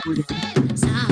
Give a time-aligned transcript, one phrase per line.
[0.00, 1.11] Good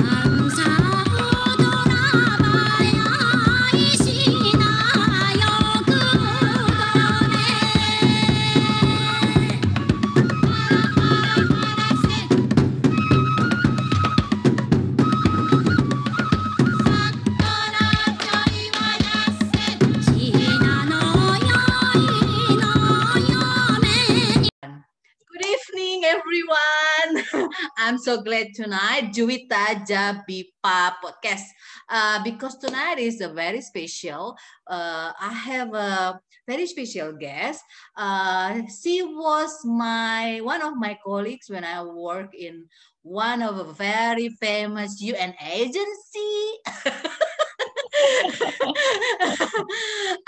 [28.11, 31.47] so glad tonight, Juwita Jabipa podcast,
[31.87, 34.35] uh, because tonight is a very special.
[34.67, 37.63] Uh, I have a very special guest.
[37.95, 42.67] Uh, she was my one of my colleagues when I work in
[43.01, 46.35] one of a very famous UN agency.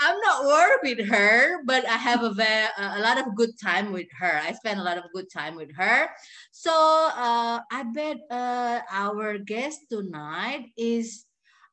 [0.00, 3.92] I'm not work with her, but I have a very a lot of good time
[3.92, 4.40] with her.
[4.42, 6.08] I spend a lot of good time with her.
[6.50, 11.24] So uh, I bet uh, our guest tonight is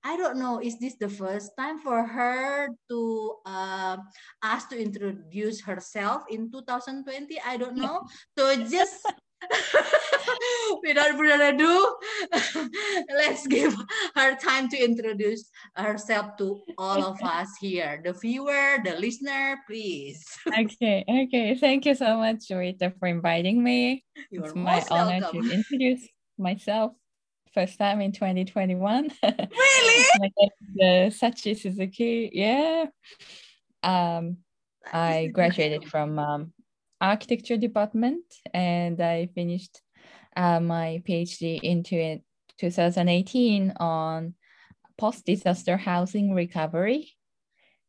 [0.04, 3.98] I don't know, is this the first time for her to uh,
[4.42, 7.40] ask to introduce herself in 2020?
[7.46, 8.02] I don't know.
[8.36, 9.06] So just
[10.84, 11.96] without further ado,
[13.10, 13.76] let's give
[14.16, 20.24] her time to introduce herself to all of us here, the viewer, the listener, please.
[20.60, 21.56] okay, okay.
[21.56, 24.04] Thank you so much, Rita, for inviting me.
[24.30, 25.50] You're it's my most honor welcome.
[25.50, 26.94] to introduce myself.
[27.54, 29.12] First time in 2021.
[29.24, 30.06] Really?
[30.20, 32.30] My name is uh, Sachi Suzuki.
[32.32, 32.86] Yeah.
[33.84, 34.38] Um,
[34.92, 36.54] I graduated from um,
[37.02, 39.82] architecture department and I finished
[40.38, 42.24] uh, my PhD into it
[42.60, 44.36] 2018 on
[44.98, 47.14] post-disaster housing recovery.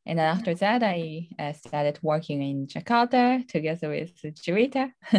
[0.06, 4.90] And then after that, I uh, started working in Jakarta together with Juwita.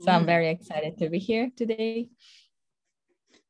[0.00, 0.26] so I'm Mm.
[0.26, 2.08] very excited to be here today.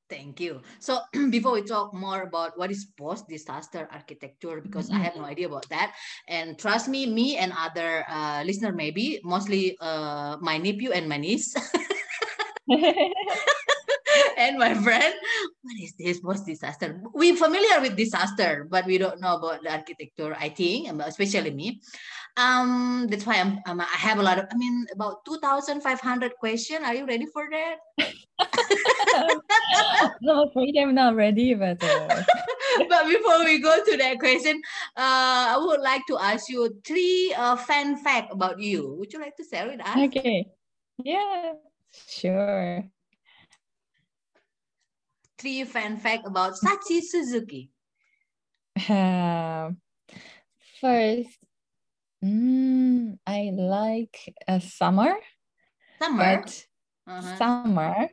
[0.08, 0.62] Thank you.
[0.78, 5.48] So before we talk more about what is post-disaster architecture, because I have no idea
[5.48, 5.96] about that,
[6.28, 11.16] and trust me, me and other uh, listener maybe mostly uh, my nephew and my
[11.16, 11.54] niece
[14.38, 15.14] and my friend,
[15.62, 17.02] what is this post-disaster?
[17.12, 20.36] We're familiar with disaster, but we don't know about the architecture.
[20.38, 21.80] I think, especially me.
[22.36, 24.46] Um, that's why I'm, I'm I have a lot of.
[24.50, 26.84] I mean, about two thousand five hundred question.
[26.84, 27.76] Are you ready for that?
[30.20, 32.22] no, afraid I'm not ready, but uh,
[32.88, 34.60] but before we go to that question,
[34.96, 38.94] uh, I would like to ask you three uh, fun fact about you.
[38.98, 39.96] Would you like to share with us?
[39.96, 40.46] okay.
[41.02, 41.52] Yeah,
[42.08, 42.84] sure.
[45.38, 47.70] Three fun fact about Sachi Suzuki.
[48.90, 49.78] Um,
[50.82, 51.38] first,
[52.26, 55.14] mm, I like uh, summer,
[56.02, 56.42] Summer.
[56.42, 56.66] but
[57.08, 57.36] Uh-huh.
[57.38, 58.08] summer,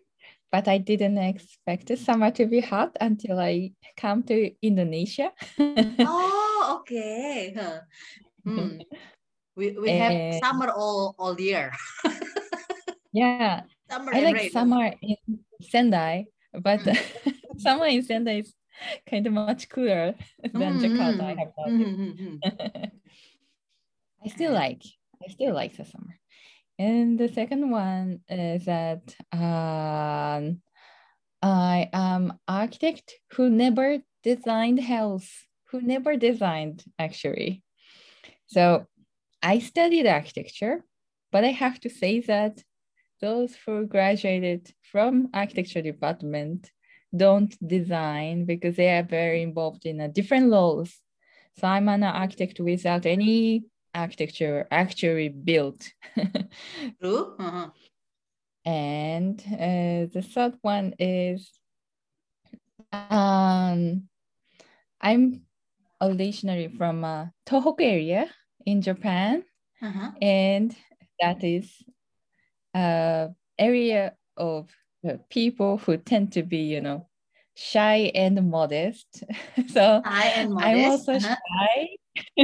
[0.51, 5.31] but I didn't expect the summer to be hot until I come to Indonesia.
[6.05, 7.53] Oh, okay.
[7.57, 7.79] Huh.
[8.45, 8.79] Hmm.
[9.55, 10.39] We, we have Eh.
[10.39, 11.71] summer all all year.
[13.13, 14.51] yeah, Summer I like rain.
[14.51, 15.17] summer in
[15.61, 16.97] Sendai, but Mm.
[17.57, 18.53] summer in Sendai is
[19.09, 21.21] kind of much cooler than Jakarta.
[21.21, 21.93] I have noticed.
[21.93, 22.91] Mhm, mhm, mhm.
[24.25, 24.83] I still like
[25.23, 26.19] I still like the summer.
[26.79, 30.61] And the second one is that um,
[31.41, 35.29] I am architect who never designed house,
[35.69, 37.63] who never designed actually.
[38.47, 38.87] So
[39.41, 40.83] I studied architecture,
[41.31, 42.63] but I have to say that
[43.21, 46.71] those who graduated from architecture department
[47.15, 50.99] don't design because they are very involved in a different laws.
[51.59, 55.91] So I'm an architect without any architecture actually built.
[57.01, 57.35] True.
[57.39, 57.69] Uh-huh.
[58.65, 61.51] and uh, the third one is
[62.91, 64.07] um,
[65.01, 65.41] I'm
[66.01, 68.29] originally from uh, Tohoku area
[68.65, 69.43] in Japan,
[69.81, 70.11] Uh-huh.
[70.21, 70.75] and
[71.19, 71.83] that is
[72.73, 73.27] uh,
[73.59, 74.69] area of
[75.29, 77.09] people who tend to be, you know,
[77.55, 79.23] shy and modest.
[79.67, 81.35] so I and I'm also uh-huh.
[81.35, 81.87] shy.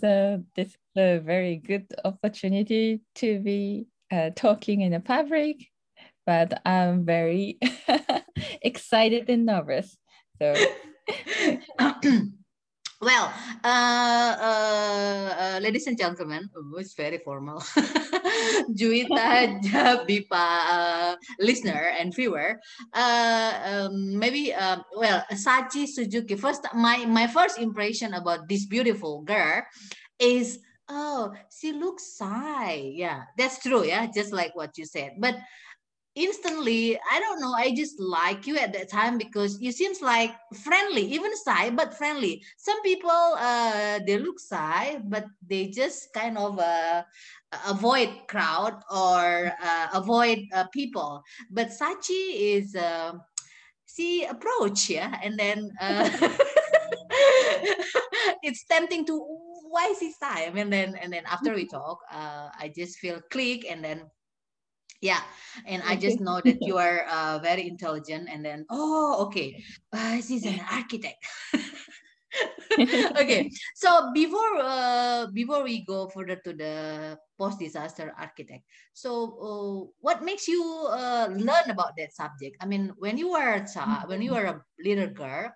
[0.00, 5.56] so this is a very good opportunity to be uh, talking in the public,
[6.26, 7.58] but I'm very
[8.62, 9.96] excited and nervous.
[10.40, 10.54] So
[13.02, 13.32] well,
[13.64, 17.58] uh, uh, uh, ladies and gentlemen, oh, it's very formal.
[18.70, 22.60] Juwita Jabipa, uh, listener and viewer,
[22.94, 26.36] uh, um, maybe, uh, well, Sachi Suzuki.
[26.36, 29.62] First, my my first impression about this beautiful girl
[30.20, 32.92] is, oh, she looks shy.
[32.94, 33.84] Yeah, that's true.
[33.84, 35.18] Yeah, just like what you said.
[35.18, 35.36] But
[36.14, 40.30] instantly i don't know i just like you at that time because you seems like
[40.62, 42.42] friendly even shy but friendly.
[42.58, 47.02] Some people uh they look shy but they just kind of uh
[47.66, 51.22] avoid crowd or uh, avoid uh, people.
[51.50, 53.12] But sachi is uh,
[53.86, 56.08] see approach yeah and then uh,
[58.42, 59.16] it's tempting to
[59.68, 60.52] why is he shy?
[60.54, 64.02] And then and then after we talk uh, i just feel click and then
[65.02, 65.20] yeah
[65.66, 69.62] and i just know that you are uh, very intelligent and then oh okay
[69.92, 71.20] uh, she's an architect.
[73.20, 76.74] Okay so before uh, before we go further to the
[77.36, 78.64] post disaster architect
[78.96, 82.56] so uh, what makes you uh, learn about that subject?
[82.56, 85.52] I mean when you were a child when you were a little girl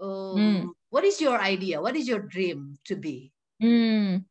[0.00, 0.08] um,
[0.40, 0.64] mm.
[0.88, 1.84] what is your idea?
[1.84, 3.32] What is your dream to be?
[3.60, 4.24] Mm.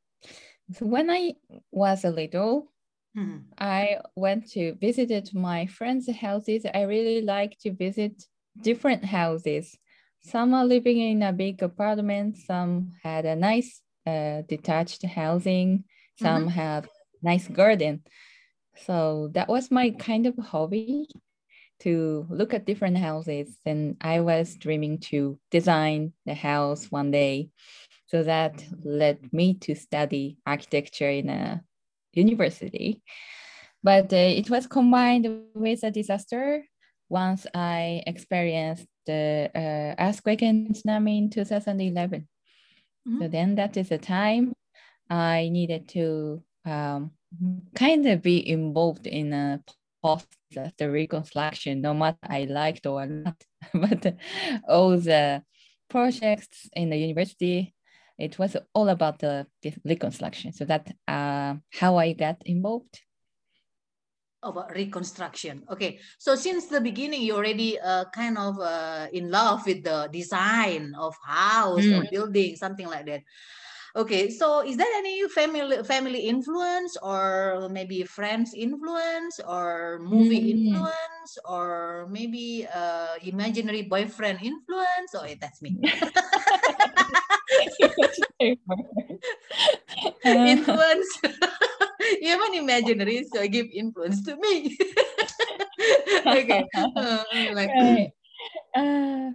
[0.73, 1.37] so when i
[1.69, 2.73] was a little
[3.15, 3.41] mm.
[3.57, 8.23] i went to visited my friends houses i really like to visit
[8.61, 9.77] different houses
[10.25, 15.83] some are living in a big apartment, some had a nice uh, detached housing,
[16.19, 16.49] some mm-hmm.
[16.49, 16.89] have
[17.21, 18.01] nice garden.
[18.75, 21.07] So that was my kind of hobby
[21.81, 23.55] to look at different houses.
[23.67, 27.49] And I was dreaming to design the house one day.
[28.07, 31.63] So that led me to study architecture in a
[32.15, 33.01] university.
[33.83, 36.65] But uh, it was combined with a disaster
[37.09, 42.27] once I experienced the uh, earthquake and tsunami in 2011.
[43.07, 43.21] Mm-hmm.
[43.21, 44.53] So then that is the time
[45.09, 47.11] I needed to um,
[47.75, 49.63] kind of be involved in a
[50.01, 50.27] post
[50.77, 53.43] the reconstruction, no matter I liked or not.
[53.73, 54.15] but
[54.67, 55.43] all the
[55.89, 57.75] projects in the university,
[58.17, 59.47] it was all about the
[59.83, 60.53] reconstruction.
[60.53, 63.01] So that uh, how I got involved
[64.45, 65.63] about reconstruction.
[65.69, 70.07] Okay, so since the beginning, you already uh, kind of uh, in love with the
[70.13, 71.99] design of house mm.
[71.99, 73.21] or building, something like that.
[73.95, 80.51] Okay, so is there any family family influence or maybe friends influence or movie mm.
[80.51, 85.15] influence or maybe uh, imaginary boyfriend influence?
[85.15, 85.79] Oh, that's me.
[90.25, 91.19] influence
[92.21, 94.77] even imaginary so give influence to me.
[96.25, 96.65] Okay.
[96.73, 97.23] Uh,
[97.53, 98.11] like right.
[98.75, 99.29] uh,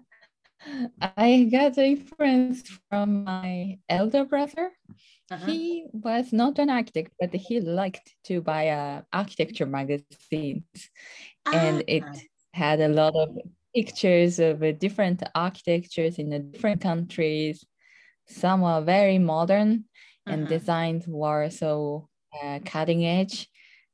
[1.17, 4.71] i got the influence from my elder brother.
[5.31, 5.47] Uh-huh.
[5.47, 10.65] he was not an architect but he liked to buy uh, architecture magazines.
[11.47, 11.55] Ah.
[11.55, 12.05] and it
[12.53, 13.39] had a lot of
[13.75, 17.65] pictures of uh, different architectures in the different countries
[18.31, 19.85] some are very modern
[20.27, 20.59] and uh-huh.
[20.59, 22.09] designs were so
[22.43, 23.49] uh, cutting edge.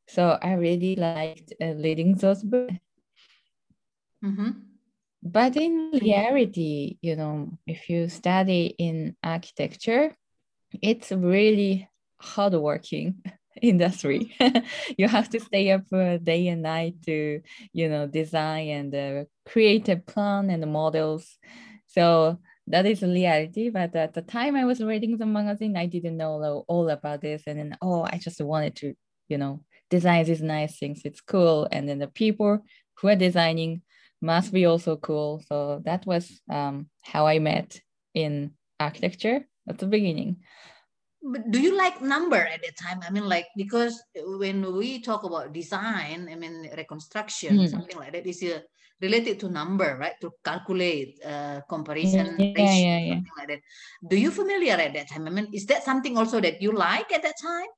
[0.09, 2.75] So I really liked uh, reading those books.
[4.25, 4.51] Mm-hmm.
[5.23, 10.15] But in reality, you know, if you study in architecture,
[10.83, 11.89] it's really
[12.21, 13.23] hardworking
[13.63, 14.35] industry.
[14.99, 17.41] you have to stay up uh, day and night to,
[17.73, 21.39] you know, design and uh, create a plan and models.
[21.87, 23.71] So that is reality.
[23.71, 27.43] But at the time I was reading the magazine, I didn't know all about this.
[27.47, 28.95] And then, oh, I just wanted to,
[29.29, 31.03] you know, design these nice things.
[31.05, 31.69] It's cool.
[31.71, 32.61] And then the people
[32.99, 33.83] who are designing
[34.21, 35.43] must be also cool.
[35.47, 37.81] So that was um, how I met
[38.15, 40.39] in architecture at the beginning.
[41.23, 43.01] But do you like number at that time?
[43.07, 47.69] I mean, like because when we talk about design, I mean reconstruction, mm.
[47.69, 48.63] something like that is a
[49.01, 50.15] related to number, right?
[50.21, 53.15] To calculate uh, comparison yeah, ratio, yeah, yeah.
[53.15, 53.61] something like that.
[54.09, 55.27] Do you familiar at that time?
[55.27, 57.69] I mean, is that something also that you like at that time?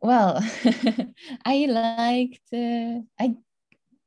[0.00, 0.38] Well,
[1.44, 2.46] I liked.
[2.52, 3.34] Uh, I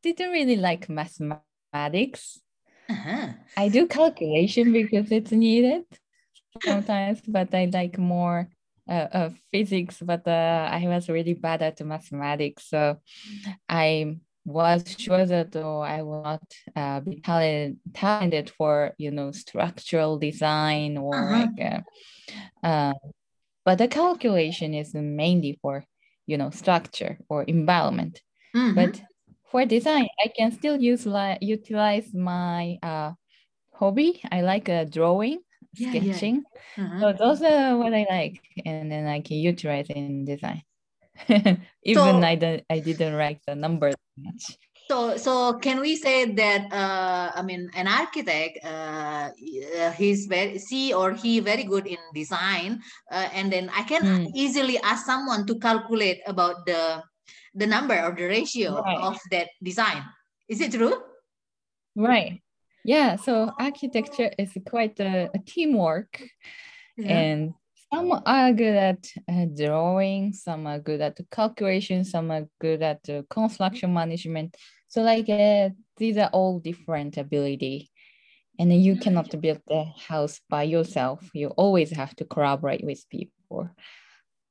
[0.02, 2.40] didn't really like mathematics.
[2.90, 3.28] Uh-huh.
[3.58, 5.84] I do calculation because it's needed
[6.64, 8.50] sometimes, but I like more
[8.88, 9.98] uh, uh, physics.
[10.02, 13.00] But uh, I was really bad at mathematics, so
[13.68, 16.44] I was sure that oh, I will not
[16.76, 21.48] uh, be talented, talented for you know structural design or uh-huh.
[21.58, 21.84] like,
[22.64, 22.94] uh, uh,
[23.64, 25.86] but the calculation is mainly for
[26.26, 28.22] you know structure or environment.
[28.56, 28.76] Mm-hmm.
[28.76, 29.02] But
[29.52, 33.12] for design, I can still use like utilize my uh,
[33.74, 34.22] hobby.
[34.32, 35.42] I like uh, drawing,
[35.76, 36.44] yeah, sketching.
[36.78, 36.84] Yeah.
[36.84, 37.00] Uh-huh.
[37.00, 40.64] So those are what I like, and then I can utilize in design.
[41.84, 44.58] Even so, I don't, I didn't write the numbers much.
[44.90, 49.32] So, so can we say that uh, I mean an architect, uh,
[49.96, 54.32] he's very see or he very good in design, uh, and then I can mm.
[54.36, 57.02] easily ask someone to calculate about the
[57.56, 59.00] the number or the ratio Right.
[59.00, 60.04] of that design.
[60.50, 61.00] Is it true?
[61.96, 62.42] Right.
[62.84, 63.16] Yeah.
[63.16, 66.20] So architecture is quite a, a teamwork,
[66.98, 67.16] Yeah.
[67.16, 67.54] and
[67.94, 73.04] some are good at uh, drawing, some are good at calculation, some are good at
[73.04, 74.56] the construction management.
[74.88, 77.90] So like uh, these are all different ability,
[78.60, 81.30] and you cannot build the house by yourself.
[81.34, 83.70] You always have to collaborate with people.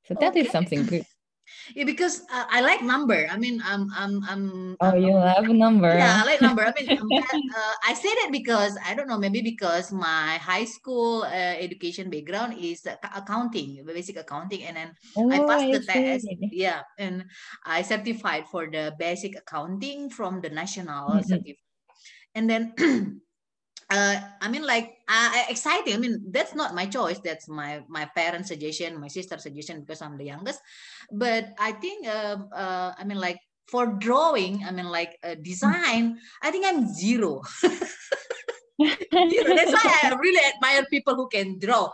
[0.05, 0.51] So that is Okay.
[0.51, 1.05] something good.
[1.75, 3.27] Yeah, because uh, I like number.
[3.29, 4.77] I mean, I'm, I'm, I'm.
[4.81, 5.93] Oh, I'm- you love a number.
[5.93, 6.63] Yeah, I like number.
[6.63, 6.89] I mean,
[7.55, 11.27] uh, I say that because I don't know, maybe because my high school uh,
[11.59, 14.93] education background is accounting, basic accounting, and then
[15.29, 16.31] I Oh, passed I the test.
[16.49, 17.25] Yeah, and
[17.65, 21.23] I certified for the basic accounting from the national Mm-mm.
[21.23, 21.59] certificate.
[22.35, 22.73] And then,
[23.91, 25.93] uh, I mean, like, uh, exciting.
[25.93, 27.19] I mean, that's not my choice.
[27.19, 30.61] That's my my parents' suggestion, my sister's suggestion because I'm the youngest.
[31.11, 36.19] But I think, uh, uh, I mean, like for drawing, I mean, like uh, design,
[36.41, 37.43] I think I'm zero.
[39.29, 39.55] Zero.
[39.55, 41.89] That's why I really admire people who can draw.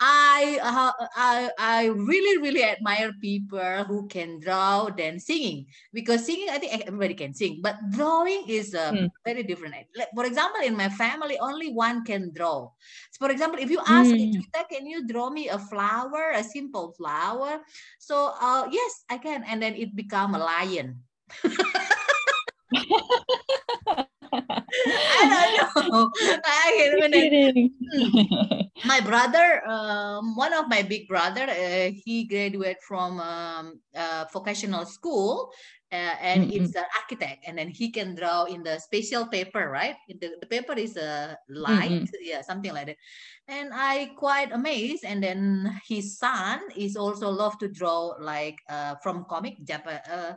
[0.00, 6.48] I, uh, I I really really admire people who can draw than singing because singing
[6.48, 9.10] I think everybody can sing but drawing is a Mm.
[9.24, 9.74] very different.
[9.94, 12.72] Like, for example, in my family only one can draw.
[13.12, 14.32] So for example, if you ask me, Mm.
[14.32, 17.60] Juwita, can you draw me a flower, a simple flower?
[17.98, 21.04] So uh, yes, I can, and then it become a lion.
[24.32, 26.10] I don't know.
[26.44, 27.30] I when I-
[28.84, 34.86] my brother um, one of my big brother uh, he graduated from um, uh, vocational
[34.86, 35.52] school
[35.92, 36.52] uh, and Mm-mm.
[36.52, 40.46] it's an architect and then he can draw in the special paper right the, the
[40.46, 42.96] paper is a light yeah something like that
[43.48, 48.94] and i quite amazed and then his son is also love to draw like uh,
[49.02, 50.32] from comic Japan uh,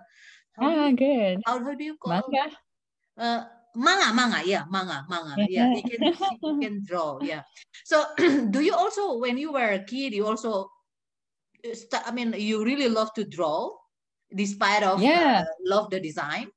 [0.58, 1.42] ah, good.
[1.46, 2.58] how, how do you call Manga?
[3.18, 3.44] uh,
[3.76, 5.74] manga, manga, yeah, manga, manga, yeah.
[5.74, 7.42] you can he can draw, yeah.
[7.86, 8.04] So,
[8.52, 10.70] do you also, when you were a kid, you also,
[11.66, 13.72] uh, I mean, you really love to draw,
[14.34, 15.44] despite of Yeah.
[15.44, 16.50] uh, love the design.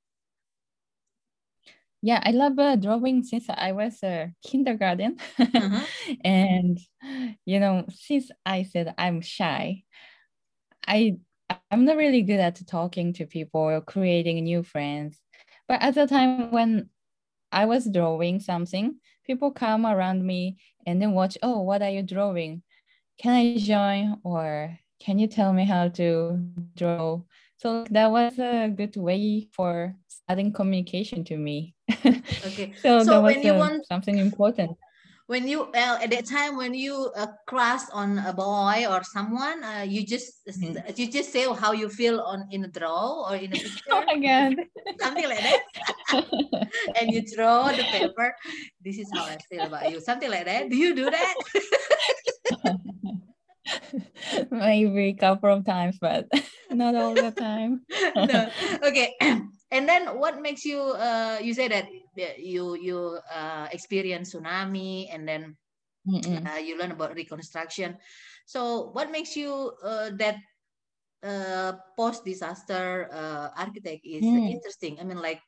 [2.02, 5.16] Yeah, I love uh, drawing since I was a kindergarten.
[5.38, 5.82] Mhm.
[6.24, 6.78] and
[7.44, 9.82] you know, since I said I'm shy,
[10.86, 11.18] I
[11.70, 15.20] I'm not really good at talking to people or creating new friends.
[15.66, 16.90] But at the time when
[17.56, 22.02] I was drawing something, people come around me and then watch, oh, what are you
[22.04, 22.60] drawing?
[23.16, 26.36] Can I join or can you tell me how to
[26.76, 27.22] draw?
[27.56, 31.74] So that was a good way for starting communication to me.
[32.44, 32.74] Okay.
[32.76, 34.76] so, So that was when you want- something important.
[35.26, 39.64] When you uh, at that time when you uh, crush on a boy or someone,
[39.64, 40.98] uh, you just Mhm.
[40.98, 44.04] you just say how you feel on in a draw or in a picture, Oh
[44.06, 44.56] my god.
[45.00, 45.60] something like that.
[47.00, 48.34] and you draw the paper.
[48.80, 50.00] This is how I feel about you.
[50.00, 50.70] Something like that.
[50.70, 51.34] Do you do that?
[54.50, 56.28] Maybe a couple of times, but
[56.70, 57.84] not all the time.
[58.22, 58.50] no.
[58.82, 59.14] Okay.
[59.72, 61.86] And then what makes you uh you say that
[62.38, 65.56] you you uh experience tsunami and then
[66.06, 66.46] Mm-mm.
[66.46, 67.96] uh, you learn about reconstruction.
[68.46, 70.36] So what makes you uh, that
[71.22, 74.48] uh post disaster uh architect is Mm.
[74.48, 74.98] interesting?
[75.00, 75.40] I mean like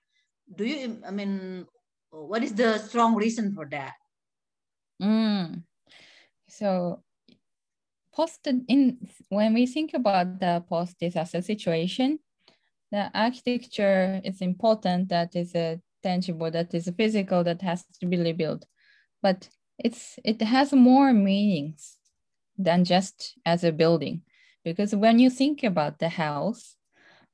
[0.55, 1.67] do you I mean
[2.11, 3.95] what is the strong reason for that?
[5.03, 5.63] Mm.
[6.49, 7.03] So
[8.13, 8.99] post in
[9.29, 12.19] when we think about the post disaster situation,
[12.91, 18.17] the architecture is important that is a tangible, that is physical, that has to be
[18.17, 18.65] rebuilt.
[19.23, 21.97] But it's it has more meanings
[22.57, 24.23] than just as a building.
[24.65, 26.77] Because when you think about the house,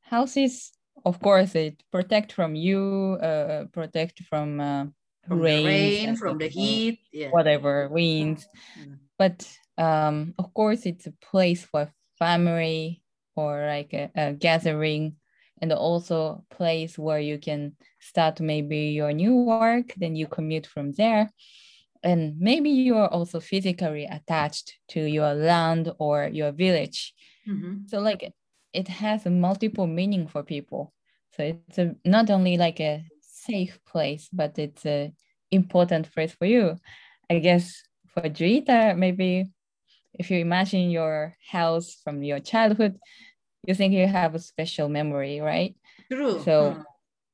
[0.02, 0.72] house is
[1.04, 4.86] of course it protect from you, uh, protect from uh,
[5.26, 7.00] From rains the rain, from the heat.
[7.12, 7.30] Yeah.
[7.30, 8.46] whatever winds
[8.78, 8.98] Mm.
[9.18, 9.46] but
[9.78, 13.02] um of course it's a place for family
[13.36, 15.14] or like a, a gathering
[15.64, 20.92] and also place where you can start maybe your new work then you commute from
[20.92, 21.30] there.
[22.02, 27.14] And maybe you are also physically attached to your land or your village.
[27.48, 27.88] Mhm.
[27.88, 28.32] so like
[28.72, 30.92] it has multiple meaning for people.
[31.36, 35.12] So it's a, not only like a safe place but it's a
[35.50, 36.76] important place for you.
[37.30, 39.46] I guess for Juita, maybe
[40.14, 42.98] if you imagine your house from your childhood
[43.66, 45.74] you think you have a special memory right
[46.10, 46.40] True.
[46.44, 46.84] So- Mm.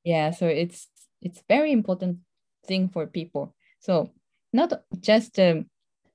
[0.05, 0.89] yeah so it's
[1.21, 2.19] it's very important
[2.67, 4.11] thing for people so
[4.53, 5.67] not just um,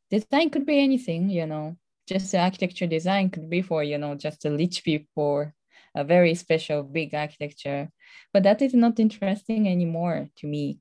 [0.10, 4.16] design could be anything you know just the architecture design could be for you know
[4.16, 5.52] just the rich people
[5.96, 7.90] a very special big architecture.
[8.34, 10.80] But that is not interesting anymore to me.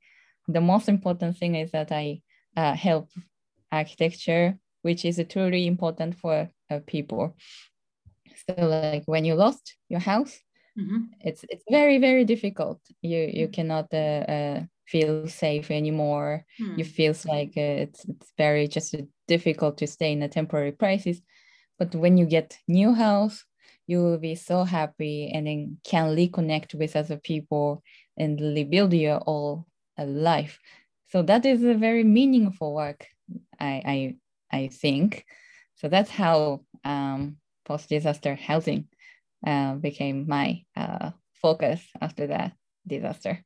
[0.49, 2.21] The most important thing is that I
[2.57, 3.11] uh, help
[3.71, 7.37] architecture, which is truly important for uh, people.
[8.49, 10.39] So like when you lost your house,
[10.79, 11.05] mm-hmm.
[11.21, 12.81] it's it's very very difficult.
[13.03, 16.45] You you cannot uh, uh feel safe anymore.
[16.61, 16.79] Mm.
[16.79, 18.95] You feels like uh, it's it's very just
[19.27, 21.21] difficult to stay in a temporary crisis.
[21.79, 23.45] But when you get new house,
[23.87, 27.83] you will be so happy and then can reconnect with other people
[28.17, 29.67] and rebuild your whole
[29.99, 30.59] uh, life.
[31.09, 33.07] So that is a very meaningful work,
[33.59, 34.17] I
[34.53, 35.25] I, I think.
[35.77, 38.89] So that's how um, post-disaster housing
[39.47, 42.53] uh, became my uh, focus after that
[42.87, 43.45] disaster.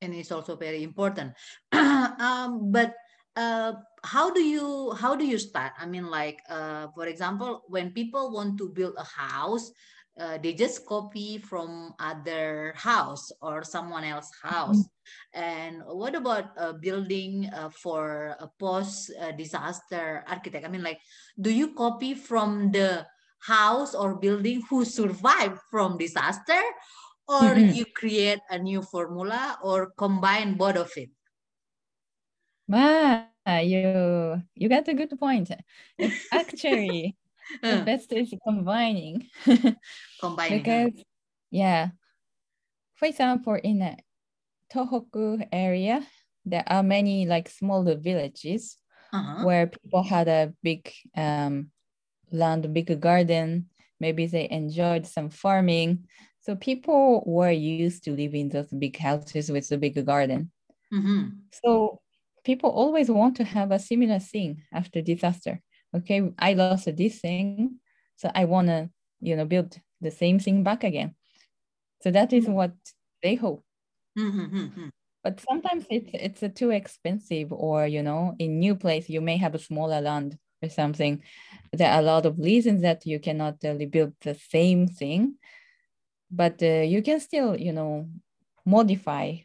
[0.00, 1.34] And it's also very important.
[1.72, 2.94] um, but
[3.38, 7.90] uh, how do you how do you start i mean like uh, for example when
[7.94, 9.70] people want to build a house
[10.18, 15.38] uh, they just copy from other house or someone else house mm-hmm.
[15.38, 20.98] and what about uh, building uh, for a post uh, disaster architect i mean like
[21.40, 23.06] do you copy from the
[23.40, 26.60] house or building who survived from disaster
[27.28, 27.74] or mm-hmm.
[27.74, 31.10] you create a new formula or combine both of it
[32.68, 35.50] Wow, you you got a good point.
[35.96, 37.16] It's actually
[37.62, 39.26] the best is combining.
[40.20, 40.58] combining.
[40.58, 40.92] because
[41.50, 41.96] yeah,
[42.96, 43.96] for example, in a
[44.70, 46.06] Tohoku area,
[46.44, 48.76] there are many like smaller villages
[49.14, 49.46] uh-huh.
[49.46, 51.70] where people had a big um,
[52.30, 53.66] land, big garden.
[54.00, 56.06] Maybe they enjoyed some farming.
[56.40, 60.50] So people were used to living in those big houses with the big garden.
[60.92, 61.28] Mm-hmm.
[61.62, 62.00] So
[62.44, 65.60] people always want to have a similar thing after disaster.
[65.94, 67.80] Okay, I lost this thing,
[68.16, 71.14] so I want to, you know, build the same thing back again.
[72.02, 72.72] So that is what
[73.22, 73.64] they hope.
[74.18, 74.88] Mm-hmm.
[75.24, 79.54] But sometimes it's it's too expensive, or you know, in new place you may have
[79.54, 81.22] a smaller land or something.
[81.72, 85.36] There are a lot of reasons that you cannot uh, rebuild the same thing,
[86.30, 88.08] but uh, you can still, you know,
[88.64, 89.36] modify.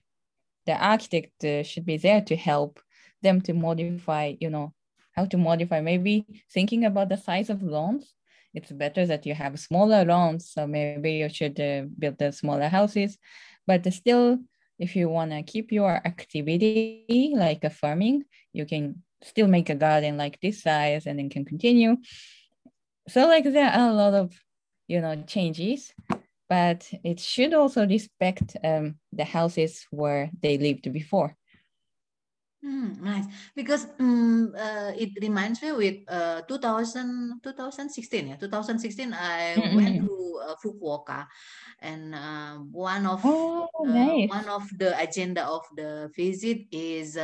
[0.65, 2.80] The architect uh, should be there to help
[3.21, 4.73] them to modify, you know,
[5.13, 8.13] how to modify, maybe thinking about the size of loans
[8.54, 12.69] It's better that you have smaller loans So maybe you should uh, build the smaller
[12.69, 13.17] houses,
[13.67, 14.39] but still,
[14.80, 18.23] if you want to keep your activity like a farming,
[18.54, 21.97] you can still make a garden like this size and then can continue.
[23.07, 24.33] So like there are a lot of,
[24.88, 25.93] you know, changes,
[26.49, 31.36] but it should also respect um, the houses where they lived before.
[32.63, 33.25] Hmm, nice.
[33.53, 39.75] Because um, uh, it reminds me with uh, 2000, 2016, yeah, 2016, I mm-hmm.
[39.75, 41.27] went to uh, Fukuoka,
[41.81, 44.29] and uh, one of oh, uh, nice.
[44.29, 47.17] one of the agenda of the visit is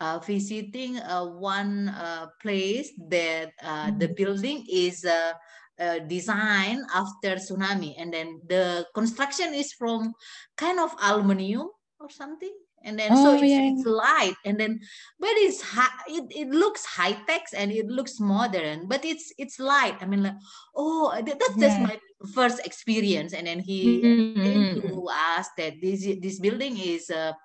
[0.00, 3.98] uh, uh, visiting uh, one uh, place that uh, mm-hmm.
[3.98, 5.32] the building is uh,
[5.78, 10.12] uh, designed after tsunami, and then the construction is from
[10.56, 11.68] kind of aluminium
[12.00, 13.70] or something and then oh, so it's, yeah.
[13.72, 14.80] it's light and then
[15.18, 19.58] but it's high, it, it looks high tech and it looks modern but it's it's
[19.58, 20.36] light i mean like
[20.74, 21.68] oh that, that's yeah.
[21.68, 21.98] just my
[22.34, 24.42] first experience and then he mm-hmm.
[24.42, 27.36] came to us that this this building is a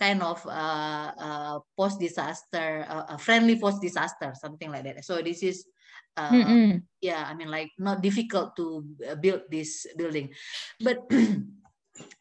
[0.00, 5.20] kind of uh, uh post disaster uh, a friendly post disaster something like that so
[5.20, 5.68] this is
[6.16, 6.78] uh, mm-hmm.
[7.00, 10.32] yeah i mean like not difficult to uh, build this building
[10.80, 11.04] but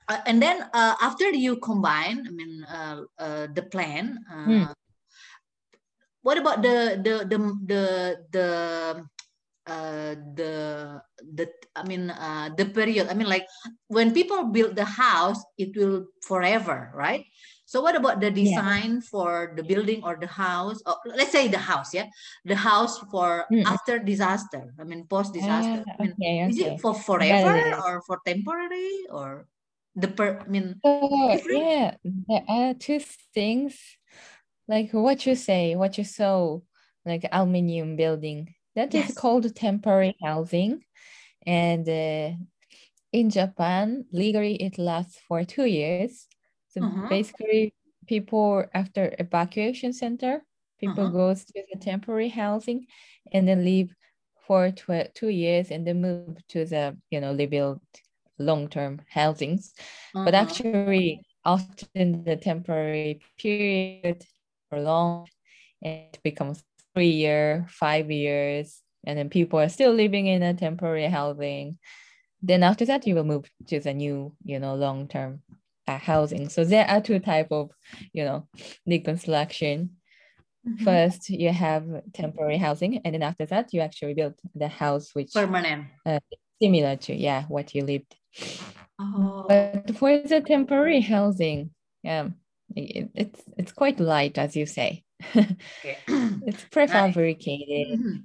[0.10, 4.20] uh, and then uh, after you combine, I mean, uh, uh the plan.
[4.28, 4.74] Hmm.
[6.22, 7.84] What about the the the the
[8.32, 8.48] the
[9.70, 10.54] uh, the
[11.22, 13.08] the I mean uh, the period.
[13.08, 13.48] I mean, like
[13.88, 17.24] when people build the house, it will forever, right?
[17.70, 19.10] So what about the design yeah.
[19.14, 20.82] for the building or the house?
[20.90, 22.10] Or let's say the house, yeah,
[22.42, 23.62] the house for mm.
[23.62, 24.74] after disaster.
[24.82, 25.86] I mean, post disaster.
[25.86, 26.50] Uh, I mean, okay, okay.
[26.50, 29.46] is it for forever or for temporary or?
[29.96, 33.00] the per I mean yeah there are two
[33.34, 33.76] things
[34.68, 36.60] like what you say what you saw
[37.06, 39.10] like aluminium building that yes.
[39.10, 40.84] is called temporary housing
[41.46, 42.38] and uh,
[43.12, 46.28] in Japan legally it lasts for two years
[46.70, 47.08] so uh-huh.
[47.10, 47.74] basically
[48.08, 50.42] people after evacuation center
[50.80, 51.14] people uh-huh.
[51.14, 52.86] goes to the temporary housing
[53.32, 53.94] and then leave
[54.48, 57.82] for tw- two years and then move to the you know rebuilt
[58.40, 59.74] long-term housings,
[60.16, 60.26] uh-huh.
[60.26, 64.24] but actually often the temporary period
[64.72, 65.28] long,
[65.82, 71.08] it becomes three year, five years, and then people are still living in a temporary
[71.08, 71.78] housing.
[72.42, 75.59] then after that you will move to the new you know long-term uh,
[75.98, 77.72] housing so there are two type of
[78.14, 78.48] you know
[78.88, 79.90] deconstruction
[80.68, 80.84] mm-hmm.
[80.84, 85.34] first you have temporary housing and then after that you actually build the house which
[85.34, 86.20] permanent uh,
[86.62, 88.16] similar to yeah what you lived
[89.00, 89.46] oh.
[89.48, 91.72] but for the temporary housing
[92.04, 92.30] yeah
[92.76, 95.04] it, it's it's quite light as you say
[95.36, 95.98] okay.
[96.46, 98.18] it's prefabricated mm-hmm.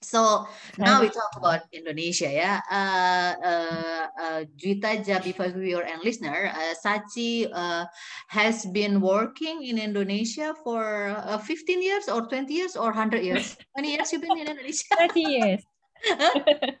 [0.00, 0.46] So
[0.78, 2.62] now we talk about Indonesia ya.
[2.70, 7.84] Uh, uh, uh, Juita Jabi viewer and listener, uh, Sachi uh,
[8.28, 13.58] has been working in Indonesia for uh, 15 years or 20 years or 100 years.
[13.74, 14.86] How many years you've been in Indonesia?
[14.96, 15.62] 30 years.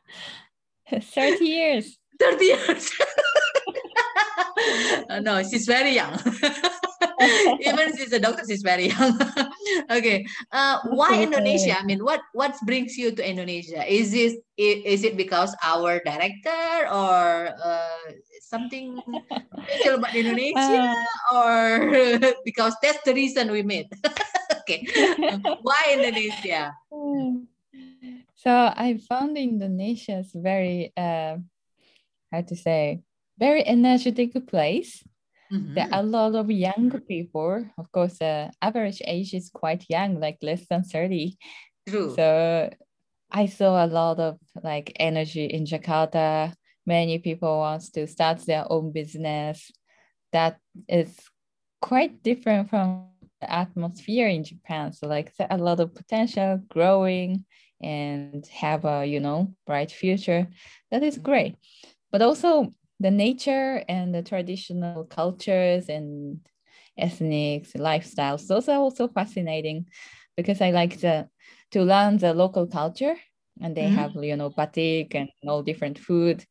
[1.02, 1.98] 30 years.
[2.22, 2.90] 30 years.
[5.26, 6.14] no, she's very young.
[7.60, 9.18] Even she's a doctor, she's very young.
[9.90, 10.26] okay.
[10.52, 11.78] Uh, why Indonesia?
[11.78, 13.82] I mean, what what brings you to Indonesia?
[13.86, 18.02] Is this is it because our director or uh,
[18.42, 18.98] something
[19.66, 21.58] special about Indonesia uh, or
[22.48, 23.90] because that's the reason we met?
[24.62, 24.86] okay.
[25.62, 26.74] why Indonesia?
[28.38, 31.42] So I found Indonesia is very uh,
[32.30, 33.02] how to say
[33.38, 35.02] very energetic place
[35.52, 35.74] Mm-hmm.
[35.74, 37.64] There are a lot of young people.
[37.78, 41.36] Of course, the average age is quite young, like less than 30.
[41.88, 42.14] True.
[42.14, 42.70] So
[43.30, 46.52] I saw a lot of like energy in Jakarta.
[46.86, 49.70] Many people wants to start their own business.
[50.32, 50.58] That
[50.88, 51.16] is
[51.80, 53.08] quite different from
[53.40, 54.92] the atmosphere in Japan.
[54.92, 57.44] So like a lot of potential growing
[57.80, 60.48] and have a you know bright future.
[60.90, 61.56] That is great.
[62.10, 66.40] But also the nature and the traditional cultures and
[66.96, 68.46] ethnic lifestyles.
[68.46, 69.86] Those are also fascinating
[70.36, 71.28] because i like the
[71.72, 73.16] to learn the local culture
[73.60, 73.96] and they mm-hmm.
[73.96, 76.44] have you know batik and all different food.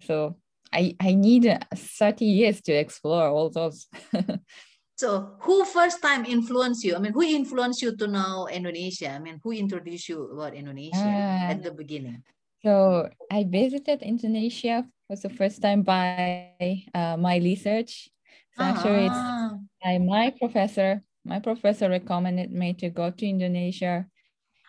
[0.00, 0.36] So
[0.72, 3.86] i i need 30 years to explore all those.
[4.94, 6.94] So who first time influenced you?
[6.94, 9.10] I mean who influenced you to know indonesia?
[9.10, 12.22] I mean who introduced you about indonesia uh, at the beginning?
[12.62, 16.56] so i visited indonesia was the first time by
[16.96, 18.08] uh, my research.
[18.56, 19.60] So actually, it's ah.
[19.84, 21.04] by my professor.
[21.20, 24.08] My professor recommended me to go to Indonesia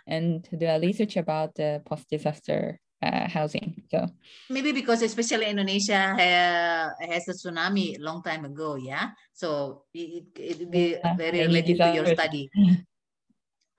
[0.03, 3.87] and do a research about the post-disaster uh, housing.
[3.87, 4.11] So
[4.51, 9.15] maybe because especially Indonesia uh, has a tsunami long time ago, yeah.
[9.31, 12.51] So it it be yeah, very related to your study.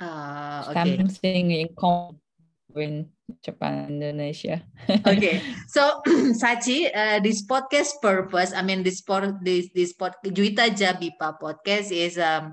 [0.01, 0.97] Uh, okay.
[0.97, 4.61] Something in common Japan, Indonesia.
[4.89, 6.01] okay, so
[6.41, 11.89] Sachi, uh, this podcast purpose, I mean, this pod, this this pod, Juita Jabipa podcast
[11.89, 12.53] is um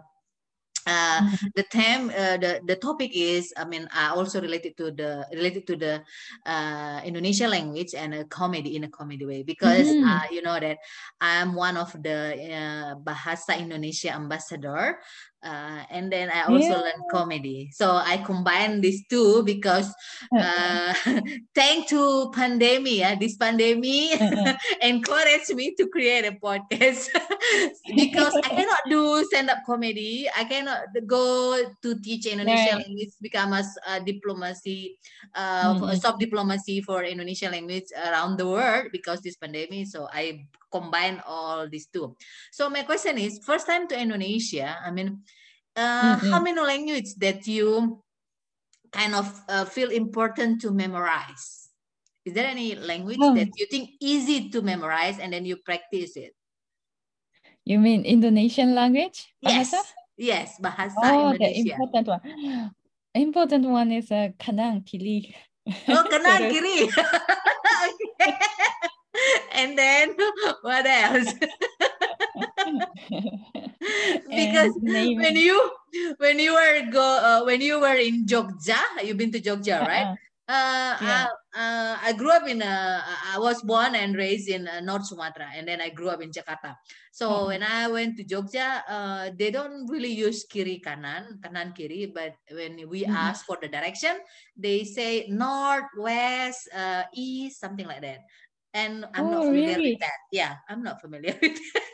[0.87, 1.47] uh, mm-hmm.
[1.55, 5.67] the theme uh, the the topic is i mean uh, also related to the related
[5.67, 6.01] to the
[6.45, 10.07] uh, indonesia language and a comedy in a comedy way because mm-hmm.
[10.07, 10.77] uh, you know that
[11.19, 14.97] i'm one of the uh, bahasa indonesia ambassador
[15.43, 16.77] uh, and then I also yeah.
[16.77, 17.69] learn comedy.
[17.73, 19.91] So I combine these two because
[20.37, 20.93] uh,
[21.55, 24.53] thanks to pandemic, yeah, this pandemic uh-huh.
[24.81, 27.09] encouraged me to create a podcast
[27.95, 30.29] because I cannot do stand-up comedy.
[30.37, 32.85] I cannot go to teach Indonesian right.
[32.85, 34.99] language, become a, a diplomacy,
[35.33, 35.97] uh, mm-hmm.
[35.97, 39.87] soft diplomacy for Indonesian language around the world because this pandemic.
[39.87, 42.15] So I combine all these two.
[42.51, 45.21] So my question is, first time to Indonesia, I mean,
[45.75, 46.29] uh, mm-hmm.
[46.31, 48.01] how many language that you
[48.91, 51.69] kind of uh, feel important to memorize?
[52.25, 53.33] Is there any language oh.
[53.35, 56.33] that you think easy to memorize and then you practice it?
[57.65, 59.33] You mean Indonesian language?
[59.43, 59.81] Bahasa?
[60.17, 61.63] Yes, yes, bahasa oh, Indonesia.
[61.63, 62.21] the important one.
[63.13, 65.35] Important one is uh, kanan kiri.
[65.67, 66.87] Oh, kanan kiri.
[69.61, 70.17] and then
[70.61, 71.33] what else?
[74.29, 75.57] because when you
[76.17, 80.17] when you were go uh, when you were in Jogja, you've been to Jogja, right?
[80.51, 80.51] Uh-uh.
[80.51, 81.27] Uh, yeah.
[81.55, 85.05] I, uh, I grew up in a, I was born and raised in uh, North
[85.05, 86.75] Sumatra, and then I grew up in Jakarta.
[87.11, 87.47] So oh.
[87.47, 92.35] when I went to Jogja, uh, they don't really use kiri kanan, kanan kiri, but
[92.51, 93.15] when we mm-hmm.
[93.15, 94.19] ask for the direction,
[94.57, 98.27] they say north, west, uh, east, something like that
[98.73, 99.91] and I'm oh, not familiar really?
[99.91, 100.19] with that.
[100.31, 101.91] Yeah, I'm not familiar with that.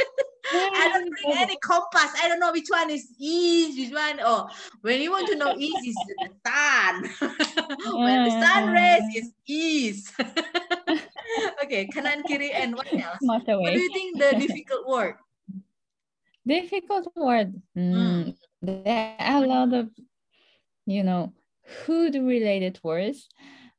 [0.49, 2.11] I don't bring any compass.
[2.21, 4.19] I don't know which one is east, which one.
[4.21, 4.49] Oh,
[4.81, 7.03] when you want to know east is the sun.
[7.99, 10.13] when the sun rays is east.
[11.63, 13.19] okay, kanan kiri and what else?
[13.21, 15.15] What do you think the difficult word?
[16.45, 17.61] Difficult word.
[17.77, 17.93] Mm.
[17.93, 18.35] Mm.
[18.61, 19.89] There are a lot of,
[20.85, 21.33] you know,
[21.65, 23.27] food related words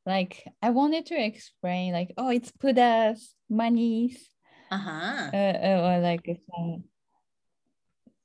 [0.09, 4.17] like I wanted to explain like oh it's pudas manis
[4.73, 5.29] Uh-huh.
[5.33, 6.25] uh, uh, or like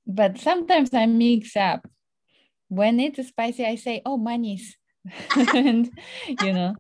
[0.07, 1.83] but sometimes I mix up
[2.67, 4.75] when it's spicy I say oh manis
[5.35, 5.91] and
[6.39, 6.73] you know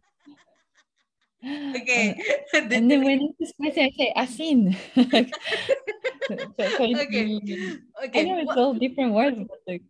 [1.75, 2.15] Okay.
[2.55, 4.59] Uh, and then when it's spicy I say asin
[6.27, 7.03] so, so it's
[7.99, 8.19] Okay.
[8.19, 9.83] I know it's what- all different words but like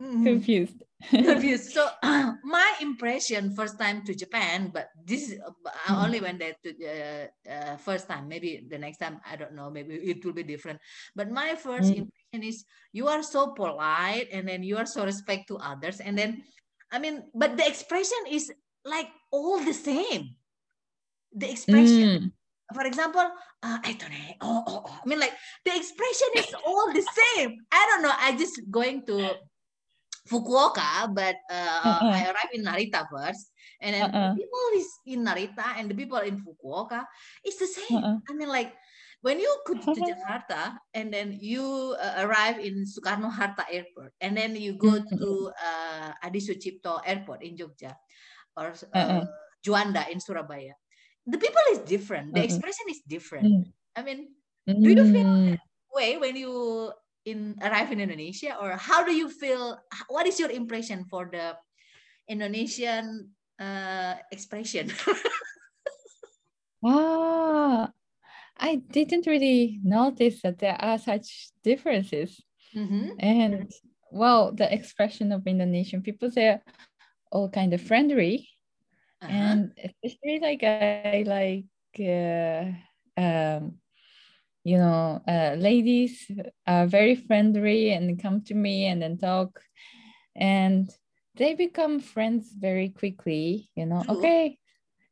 [0.00, 0.24] Mhm.
[0.24, 0.80] confused
[1.58, 1.88] So
[2.44, 5.52] my impression first time to Japan, but this is uh,
[5.88, 8.28] I only went there to uh, uh, first time.
[8.28, 9.70] Maybe the next time I don't know.
[9.70, 10.80] Maybe it will be different.
[11.14, 12.08] But my first Mm.
[12.08, 16.16] impression is you are so polite, and then you are so respect to others, and
[16.16, 16.42] then
[16.90, 18.52] I mean, but the expression is
[18.84, 20.36] like all the same.
[21.34, 22.32] The expression Mm.
[22.72, 23.26] for example,
[23.62, 23.78] uh,
[24.40, 24.98] oh, oh, oh.
[25.04, 25.32] I mean, like
[25.64, 27.58] the expression is all the same.
[27.70, 28.12] I don't know.
[28.16, 29.36] I just going to
[30.24, 32.08] Fukuoka, but uh, Uh-uh.
[32.08, 34.32] I arrived in Narita first, and then Uh-uh.
[34.32, 37.04] the people is in Narita and the people in Fukuoka,
[37.44, 38.00] it's the same.
[38.00, 38.16] Uh-uh.
[38.24, 38.72] I mean, like
[39.20, 44.36] when you go to Jakarta and then you uh, arrive in Soekarno Hatta Airport, and
[44.36, 47.92] then you go to uh, Adi Sucipto Airport in Jogja,
[48.56, 49.24] or uh.
[49.64, 50.72] Juanda in Surabaya.
[51.24, 52.36] The people is different.
[52.36, 53.48] The expression is different.
[53.48, 53.64] Mm.
[53.96, 54.28] I mean,
[54.64, 55.56] Do you feel
[55.92, 56.92] way when you
[57.24, 59.80] in arrive in Indonesia, or how do you feel?
[60.08, 61.56] What is your impression for the
[62.28, 64.92] Indonesian uh, expression?
[66.84, 67.88] Ah,
[68.60, 72.44] I didn't really notice that there are such differences.
[72.76, 73.16] Mhm.
[73.18, 73.72] And
[74.12, 76.60] well, the expression of Indonesian people, they're
[77.32, 78.48] all kind of friendly.
[79.22, 79.32] Uh-huh.
[79.32, 82.68] And especially like I like, uh,
[83.16, 83.80] um,
[84.64, 86.30] you know, uh, ladies
[86.66, 89.60] are very friendly and come to me and then talk.
[90.34, 90.90] And
[91.36, 94.02] they become friends very quickly, you know.
[94.02, 94.16] True.
[94.16, 94.58] Okay,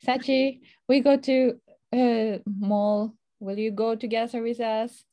[0.04, 1.60] Sachi, we go to
[1.92, 3.14] uh, mall.
[3.40, 5.04] Will you go together with us?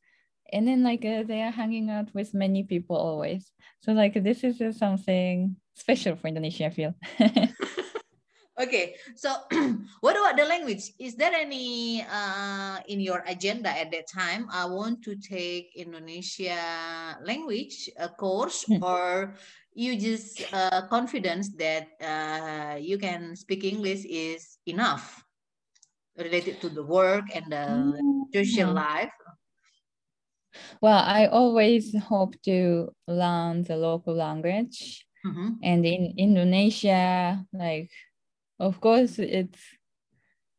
[0.52, 3.52] And then like uh, they are hanging out with many people always.
[3.82, 6.95] So like this is uh, something special for Indonesia, I feel.
[8.60, 9.32] Okay, so
[10.04, 10.91] what about the language?
[11.00, 14.52] Is there any uh, in your agenda at that time?
[14.52, 16.60] I want to take Indonesia
[17.24, 18.84] language a course, Hmm.
[18.84, 19.36] or
[19.72, 25.24] you just uh, confidence that uh, you can speak English is enough
[26.19, 27.95] related to the work and the
[28.36, 28.84] social Mm.
[28.84, 29.15] life.
[30.84, 35.08] Well, I always hope to learn the local language.
[35.24, 35.63] Mhm.
[35.63, 37.91] And in Indonesia, like,
[38.60, 39.60] of course, it's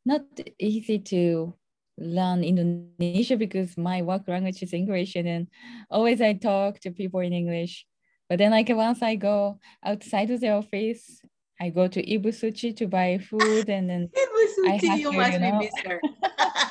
[0.04, 0.22] not
[0.58, 1.54] easy to
[1.98, 5.16] learn Indonesia because my work language is English.
[5.16, 5.48] And then
[5.90, 7.86] always I talk to people in English.
[8.28, 11.20] But then, like, once I go outside of the office,
[11.60, 13.68] I go to Ibu Suchi to buy food.
[13.68, 15.68] And then Ibu I have you to, must you be know.
[15.84, 16.00] her.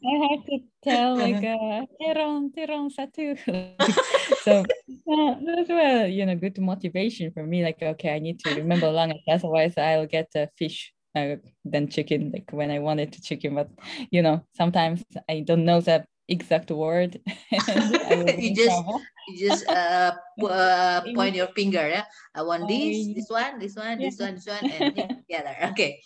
[0.00, 3.36] I have to tell like uh, terong terong satu.
[4.44, 4.64] so
[5.12, 7.62] uh, that's well, you know, good motivation for me.
[7.62, 12.32] Like, okay, I need to remember language, otherwise I'll get a fish uh, than chicken.
[12.32, 13.68] Like when I wanted to chicken, but
[14.10, 17.20] you know, sometimes I don't know the exact word.
[17.52, 19.00] and I will be You just- trouble.
[19.28, 20.10] you just uh,
[20.42, 22.02] uh, point your finger yeah
[22.34, 26.00] i want this this one this one this one this one and together okay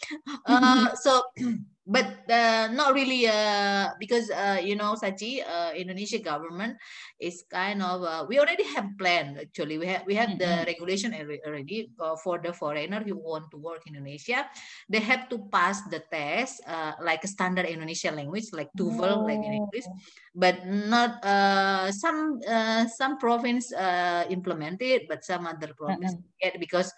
[0.44, 1.22] uh, so
[1.86, 6.76] but uh, not really uh, because uh, you know sachi uh, indonesia government
[7.20, 10.66] is kind of uh, we already have plan actually we have we have the Mm-mm.
[10.66, 11.12] regulation
[11.44, 11.90] already
[12.22, 14.48] for the foreigner who want to work in indonesia
[14.88, 19.44] they have to pass the test uh, like a standard indonesian language like TOEFL like
[19.44, 19.98] in english Oh.
[20.34, 26.58] but not uh, some uh, some province uh, implement it, but some other province get
[26.58, 26.92] because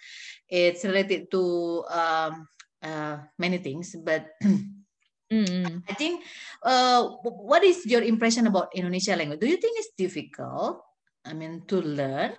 [0.49, 2.49] it's related to um,
[2.83, 3.95] uh, many things.
[3.97, 4.29] But
[5.33, 5.83] Mm-mm.
[5.89, 6.23] I think,
[6.62, 9.41] uh, what is your impression about Indonesia language?
[9.41, 10.83] Do you think it's difficult?
[11.25, 12.37] I mean, to learn,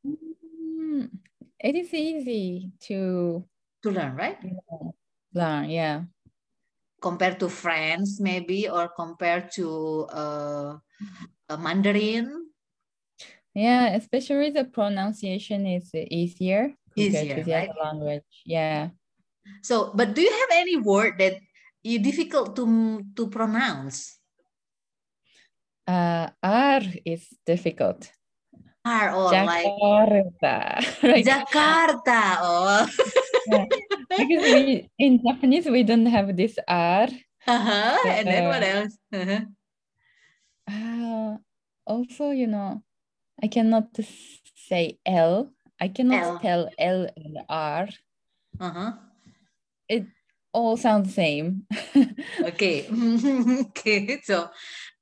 [0.00, 1.10] Mm,
[1.60, 3.44] It is easy to
[3.84, 4.38] to learn, right?
[4.42, 4.94] know,
[5.34, 6.08] learn, yeah.
[7.00, 10.76] Compared to French, maybe, or compared to uh,
[11.48, 12.48] uh, Mandarin.
[13.54, 17.68] Yeah, especially the pronunciation is easier Easier, to the right?
[17.68, 18.42] other language.
[18.44, 18.90] Yeah.
[19.62, 21.40] So, but do you have any word that
[21.82, 22.64] you difficult to
[23.16, 24.18] to pronounce?
[25.88, 28.12] Uh, R is difficult.
[28.84, 30.56] R or like Jakarta.
[31.04, 32.20] like, Jakarta.
[32.40, 32.86] Oh,
[34.16, 37.08] because we in Japanese we don't have this R.
[37.46, 37.96] uh-huh.
[38.06, 38.94] and then what Uh, else?
[39.12, 39.42] Uh-huh.
[40.70, 41.32] Uh,
[41.86, 42.84] also, you know,
[43.42, 43.90] I cannot
[44.54, 45.50] say L.
[45.80, 46.38] I cannot L.
[46.38, 47.88] tell L and R.
[48.60, 48.92] Uh-huh.
[50.52, 51.66] All sounds the same.
[52.50, 52.86] okay.
[53.70, 54.20] okay.
[54.22, 54.50] So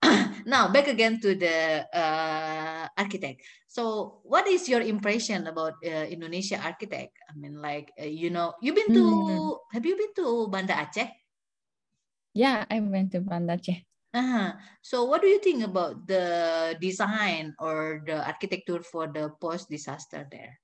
[0.46, 3.42] now back again to the uh, architect.
[3.68, 7.16] So what is your impression about uh, Indonesia architect?
[7.28, 9.56] I mean, like, uh, you know, you've been to, mm.
[9.72, 11.08] have you been to Banda Aceh?
[12.34, 13.84] Yeah, I went to Banda Aceh.
[14.14, 14.52] Uh-huh.
[14.80, 20.58] So what do you think about the design or the architecture for the post-disaster there?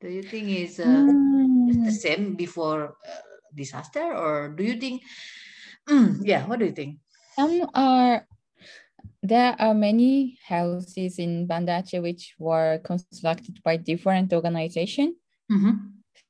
[0.00, 1.51] Do you think is uh, mm.
[1.72, 3.20] The same before uh,
[3.54, 5.02] disaster or do you think,
[5.88, 6.98] mm, yeah, what do you think?
[7.36, 8.26] Some are,
[9.22, 15.16] there are many houses in Banda Aceh which were constructed by different organization.
[15.50, 15.70] Mm-hmm.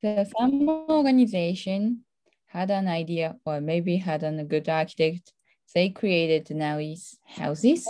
[0.03, 2.05] So some organization
[2.47, 5.33] had an idea or maybe had a good architect
[5.75, 7.87] they created nice houses.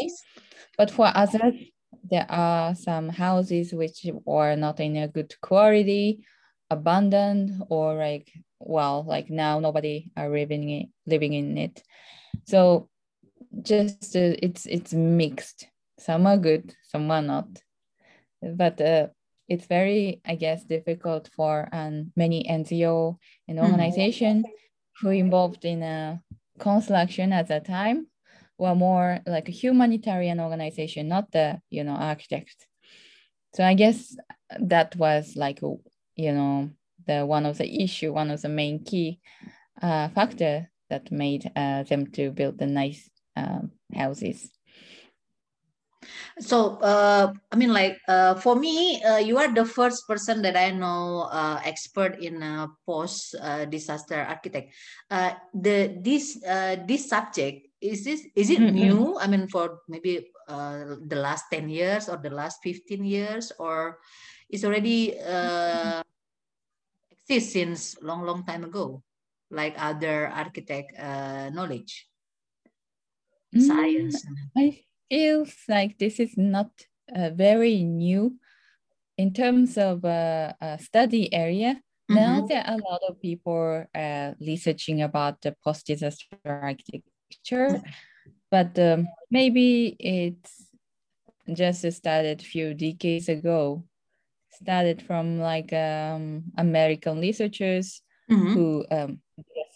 [0.77, 1.55] But for others,
[2.11, 6.25] there are some houses which were not in a good quality,
[6.73, 11.83] abandoned, or like well, like now nobody are living it, living in it.
[12.47, 12.89] So
[13.61, 15.67] just uh, it's it's mixed.
[15.99, 17.49] Some are good, some are not.
[18.41, 19.09] But uh,
[19.49, 23.65] it's very, I guess, difficult for um, many NGO and hmm.
[23.65, 25.07] organization mm-hmm.
[25.07, 26.23] who involved in a
[26.59, 28.07] construction at that time
[28.59, 32.67] were more like a humanitarian organization, not the, you know, architect.
[33.55, 34.17] So I guess
[34.59, 35.61] that was like,
[36.16, 36.70] you know,
[37.07, 39.20] the one of the issue, one of the main key
[39.81, 44.51] uh, factor that made uh, them to build the nice um, houses.
[46.40, 50.57] So, uh, I mean, like uh, for me, uh, you are the first person that
[50.57, 54.75] I know uh, expert in uh, post uh, disaster architect.
[55.11, 58.75] Uh, the this uh, this subject is this is it mm-hmm.
[58.75, 59.18] new?
[59.18, 63.98] I mean, for maybe uh, the last ten years or the last fifteen years, or
[64.53, 66.03] it's already uh,
[67.11, 69.03] exists since long long time ago,
[69.51, 72.07] like other architect uh, knowledge,
[73.57, 74.21] mm, science.
[74.57, 76.69] I feel like this is not
[77.09, 78.37] uh, very new
[79.17, 81.81] in terms of uh, a study area.
[82.11, 82.15] Mm-hmm.
[82.15, 87.81] Now there are a lot of people uh, researching about the post-disaster architecture,
[88.51, 90.69] but um, maybe it's
[91.49, 93.85] just started a few decades ago.
[94.55, 98.53] Started from like um, American researchers mm-hmm.
[98.53, 99.21] who um,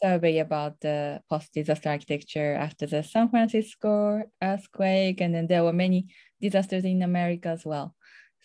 [0.03, 6.07] survey about the post-disaster architecture after the San Francisco earthquake, and then there were many
[6.41, 7.95] disasters in America as well.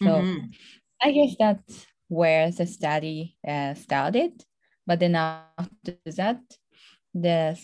[0.01, 0.45] So mm-hmm.
[1.01, 4.31] I guess that's where the study uh, started.
[4.87, 6.41] But then after that,
[7.13, 7.57] the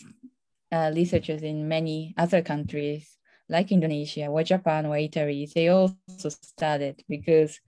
[0.70, 3.16] uh, researchers in many other countries
[3.48, 5.96] like Indonesia or Japan or Italy, they also
[6.28, 7.58] started because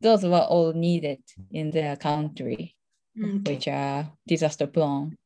[0.00, 2.74] those were all needed in their country,
[3.16, 3.52] okay.
[3.52, 5.16] which are disaster prone.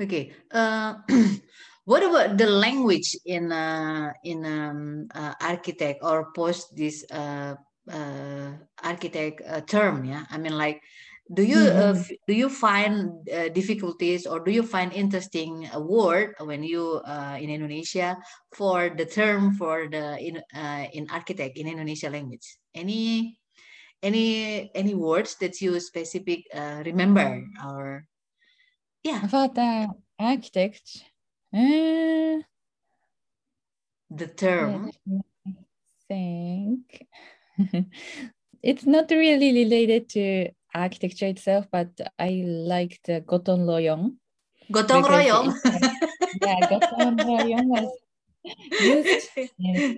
[0.00, 0.32] Okay.
[0.50, 0.96] Uh,
[1.84, 7.54] what about the language in uh, in um, uh, architect or post this uh,
[7.90, 8.50] uh,
[8.82, 10.04] architect uh, term?
[10.04, 10.80] Yeah, I mean, like,
[11.32, 12.14] do you mm-hmm.
[12.26, 13.22] do you find
[13.54, 17.00] difficulties or do you find interesting a word when you
[17.38, 18.16] in Indonesia
[18.56, 20.42] for the term for the in
[20.90, 22.58] in architect in Indonesia language?
[22.74, 23.38] Any
[24.04, 26.44] any any words that you specific
[26.84, 28.04] remember or
[29.04, 29.22] yeah.
[29.22, 29.88] About the
[30.18, 31.04] architect.
[31.52, 32.40] Uh,
[34.10, 34.90] the term.
[35.46, 35.52] I
[36.08, 37.06] think
[38.62, 44.16] it's not really related to architecture itself, but I like the gotong royong.
[44.72, 45.52] Gotong royong.
[46.42, 47.92] yeah, gotong royong was
[48.80, 49.28] used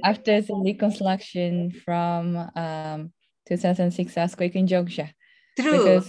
[0.04, 3.12] after the reconstruction from um,
[3.48, 5.10] 2006 earthquake in Jogja.
[5.58, 5.78] True.
[5.78, 6.08] Because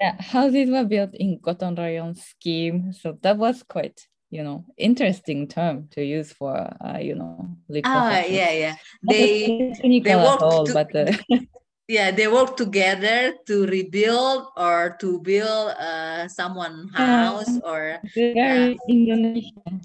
[0.00, 5.48] yeah, houses were built in Gotong Royong scheme, so that was quite you know interesting
[5.48, 7.48] term to use for uh, you know
[7.84, 9.72] ah yeah yeah they
[10.04, 11.12] they work all, to, but uh,
[11.88, 18.76] yeah they work together to rebuild or to build uh someone house yeah, or very
[18.76, 19.80] uh, Indonesian.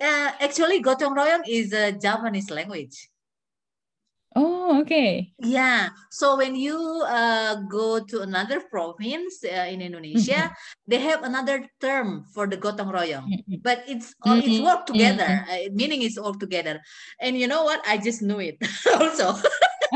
[0.00, 3.10] uh, actually Gotong Royong is a Javanese language
[4.36, 5.32] Oh, okay.
[5.40, 5.88] Yeah.
[6.12, 6.76] So when you
[7.08, 10.84] uh, go to another province uh, in Indonesia, mm-hmm.
[10.84, 13.64] they have another term for the gotong royong, mm-hmm.
[13.64, 14.68] but it's uh, it's mm-hmm.
[14.68, 15.40] work together.
[15.48, 16.84] Uh, meaning it's all together.
[17.16, 17.80] And you know what?
[17.88, 18.60] I just knew it
[19.00, 19.40] also.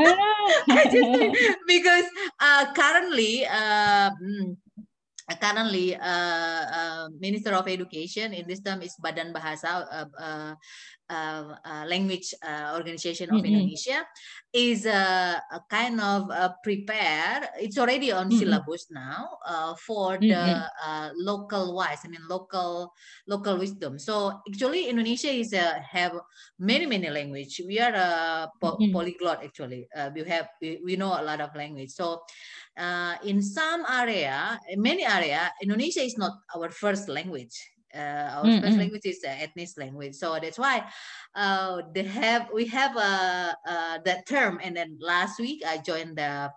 [0.01, 1.37] I just
[1.69, 2.09] because
[2.41, 3.45] uh, currently.
[3.45, 4.57] Uh, mm,
[5.39, 9.87] currently uh, Minister of Education in this term is Badan Bahasa
[11.87, 13.45] language uh, organization of Mm-mm.
[13.45, 14.05] Indonesia
[14.53, 17.49] is a, a kind of uh, prepare.
[17.59, 18.39] It's already on Mm-mm.
[18.39, 20.65] syllabus now uh, for the Mm-mm.
[20.83, 21.99] uh, local wise.
[22.05, 22.93] I mean local
[23.27, 23.99] local wisdom.
[23.99, 26.13] So actually, Indonesia is uh, have
[26.59, 27.61] many many language.
[27.67, 28.91] We are a po- Mhm.
[28.91, 29.87] polyglot actually.
[29.95, 31.91] Uh, we have we, we know a lot of language.
[31.91, 32.21] So
[32.77, 37.70] uh, in some area, in many area, Indonesia is not our first language.
[37.93, 38.79] Uh, our first Mm-mm.
[38.79, 40.85] language is uh, ethnic language, so that's why
[41.35, 44.59] uh, they have we have uh, uh, that term.
[44.63, 46.51] And then last week I joined the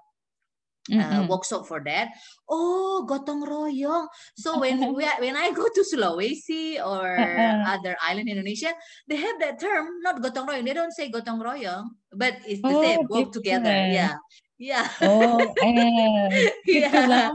[0.98, 1.28] uh, Mm-mm.
[1.28, 2.08] workshop for that.
[2.48, 4.08] Oh, gotong royong.
[4.36, 8.72] So when we when I go to Sulawesi or other island in Indonesia,
[9.08, 10.64] they have that term, not gotong royong.
[10.66, 13.06] They don't say gotong royong, but it's the Oh, same.
[13.08, 13.82] Work together.
[13.84, 14.14] Yeah,
[14.58, 16.28] yeah, Oh, eh,
[16.66, 17.30] to yeah.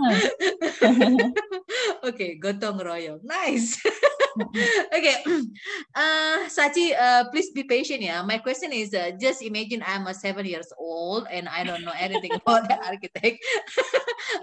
[2.08, 3.20] okay, gotong royong.
[3.24, 3.78] Nice.
[4.96, 5.18] okay,
[5.96, 8.02] uh, Sachi, uh, please be patient.
[8.02, 11.84] Yeah, my question is uh, just imagine I'm a seven years old and I don't
[11.84, 13.44] know anything about the architect.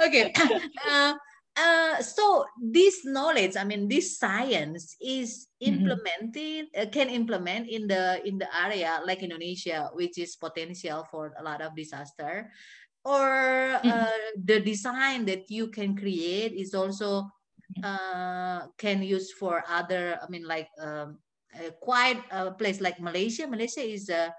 [0.05, 0.33] okay,
[0.89, 1.15] uh,
[1.57, 6.01] uh, so this knowledge, I mean, this science is Mhm.
[6.01, 11.33] implemented, uh, can implement in the in the area like Indonesia, which is potential for
[11.39, 12.53] a lot of disaster,
[13.05, 13.31] or
[13.83, 14.07] Mhm.
[14.07, 17.25] uh, the design that you can create is also
[17.83, 21.19] uh, can use for other i mean like um,
[21.55, 24.31] a quite a place like malaysia malaysia is uh,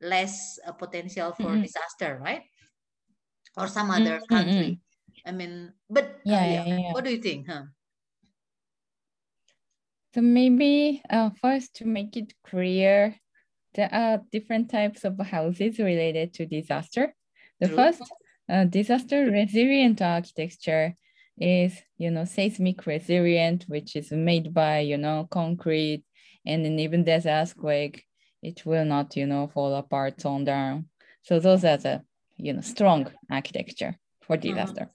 [0.00, 1.62] less uh, potential for Mhm.
[1.62, 2.42] disaster right
[3.56, 4.30] or some other Mm-mm.
[4.30, 4.80] country
[5.26, 6.92] i mean but uh, Yeah, yeah, yeah, yeah.
[6.92, 7.62] what do you think huh
[10.14, 13.16] So maybe uh, first to make it clear,
[13.74, 17.14] there are different types of houses related to disaster.
[17.60, 17.76] The True.
[17.76, 18.02] first,
[18.48, 20.94] uh, disaster resilient architecture
[21.38, 26.04] is, you know, seismic resilient, which is made by, you know, concrete,
[26.44, 28.04] and then even there's earthquake,
[28.42, 30.88] it will not, you know, fall apart, torn down.
[31.22, 32.02] So those are the,
[32.36, 34.42] you know, strong architecture for Mhm.
[34.42, 34.90] disaster.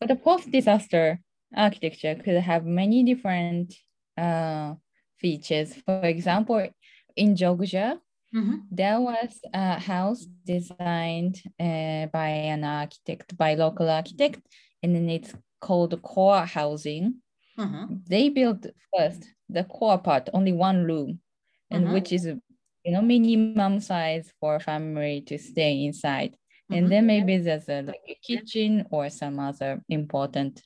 [0.00, 1.20] But the post-disaster
[1.56, 3.74] architecture could have many different
[4.16, 4.74] uh,
[5.18, 5.74] features.
[5.86, 6.68] For example,
[7.16, 8.00] in Jogja,
[8.34, 8.62] Mhm.
[8.70, 14.40] there was a house designed uh, by an architect, by local architect,
[14.82, 17.22] and then it's called core housing.
[17.58, 18.02] Mhm.
[18.08, 18.66] They built
[18.96, 21.20] first the core part, only one room,
[21.70, 21.92] and Mhm.
[21.94, 22.24] which is
[22.84, 26.36] you know minimum size for a family to stay inside.
[26.70, 26.92] And Mhm.
[26.92, 30.62] then maybe there's a like a kitchen or some other important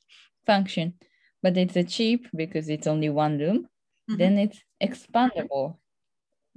[0.46, 0.94] function,
[1.42, 3.68] but it's a cheap because it's only one room.
[4.08, 4.28] Mhm.
[4.28, 5.78] Then it's expandable.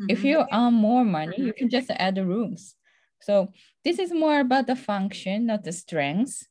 [0.08, 0.26] If Mhm.
[0.26, 2.76] you earn more money, you can just add the rooms.
[3.20, 6.48] So this is more about the function, not the strengths.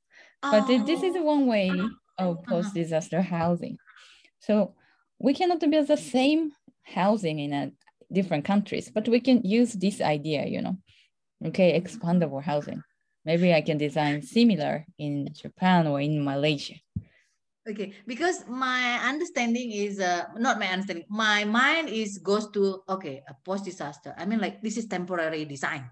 [0.51, 1.21] But thi- this is Oh.
[1.21, 3.79] one way of post-disaster housing.
[4.41, 4.77] So
[5.19, 6.53] we cannot build the same
[6.85, 7.73] housing in a
[8.13, 10.77] different countries, but we can use this idea, you know,
[11.47, 12.83] okay, expandable housing.
[13.25, 16.75] Maybe I can design similar in Japan or in Malaysia.
[17.69, 21.05] Okay, because my understanding is uh, not my understanding.
[21.09, 24.15] My mind is goes to okay, a post disaster.
[24.17, 25.85] I mean, like this is temporary design.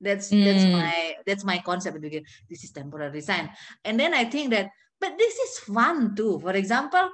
[0.00, 0.72] That's that's Mm.
[0.72, 1.98] my that's my concept.
[2.00, 3.50] This is temporary design,
[3.84, 4.70] and then I think that,
[5.00, 6.38] but this is fun too.
[6.38, 7.10] For example,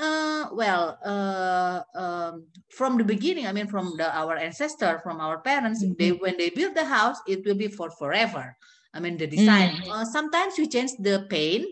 [0.00, 5.40] uh, well, uh, um, from the beginning, I mean, from the our ancestor, from our
[5.40, 8.56] parents, they when they build the house, it will be for forever.
[8.94, 9.82] I mean, the design.
[9.88, 11.68] Uh, sometimes we change the paint,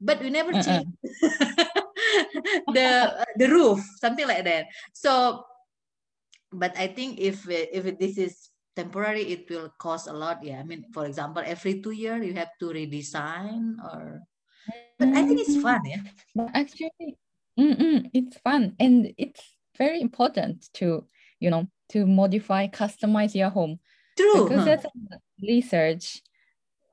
[0.00, 0.86] but we never change
[2.74, 2.88] the
[3.22, 4.66] uh, the roof, something like that.
[4.92, 5.46] So,
[6.52, 10.42] but I think if if this is temporary, it will cost a lot.
[10.42, 14.20] Yeah, I mean, for example, every two year you have to redesign or.
[14.98, 15.62] But I think it's Mhm.
[15.62, 16.02] fun, yeah.
[16.34, 17.18] But actually,
[17.58, 19.42] mm-mm, it's fun and it's
[19.76, 21.06] very important to,
[21.40, 23.78] you know, to modify, customize your home
[24.16, 24.44] True.
[24.44, 24.64] because huh?
[24.64, 24.86] that's
[25.42, 26.22] research.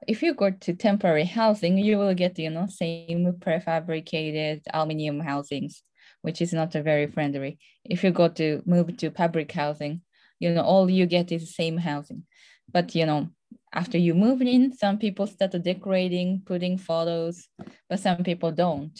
[0.07, 5.84] If you go to temporary housing, you will get, you know, same prefabricated aluminum housings,
[6.24, 7.59] which is not very friendly.
[7.86, 10.01] If you go to move to public housing,
[10.39, 12.24] you know, all you get is same housing.
[12.72, 13.30] But you know,
[13.74, 17.47] after you move in, some people start decorating, putting photos,
[17.89, 18.99] but some people don't.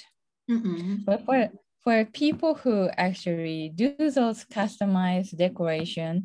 [0.52, 1.06] Mm-mm.
[1.06, 1.50] But for
[1.84, 6.20] for people who actually do those customized decoration,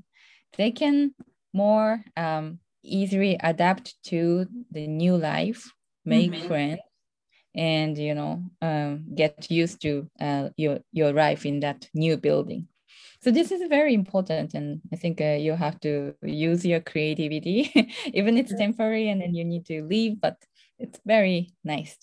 [0.51, 1.15] they can
[1.53, 5.73] more um, easily adapt to the new life,
[6.05, 6.39] make Mhm.
[6.39, 6.81] friends,
[7.55, 12.69] and you know um, get used to uh, your your life in that new building.
[13.23, 17.71] So this is very important, and I think uh, you have to use your creativity,
[18.15, 20.21] even it's temporary, and then you need to leave.
[20.21, 20.37] But
[20.79, 21.97] it's very nice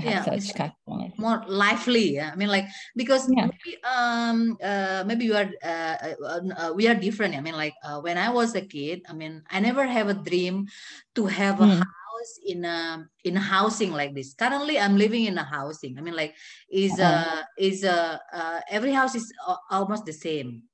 [0.00, 1.18] have Yeah, such it's customization.
[1.18, 2.14] more lively.
[2.16, 2.30] yeah.
[2.32, 2.66] I mean, like
[2.96, 3.46] because Yeah.
[3.46, 7.34] maybe um uh maybe you are uh, uh, uh, we are different.
[7.36, 10.14] I mean, like uh, when I was a kid, I mean, I never have a
[10.14, 10.66] dream
[11.14, 11.78] to have a Mm.
[11.78, 14.34] house in a in a housing like this.
[14.34, 15.98] Currently, I'm living in a housing.
[15.98, 16.34] I mean, like
[16.70, 19.32] is uh is uh, uh every house is
[19.70, 20.64] almost the same.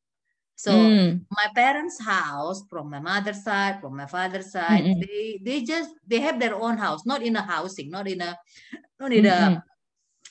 [0.60, 5.00] So Mm, my parents' house from my mother's side, from my father's side, mm, mm,
[5.00, 8.36] they they just they have their own house, not in a housing, not in a
[9.00, 9.62] not in mm, a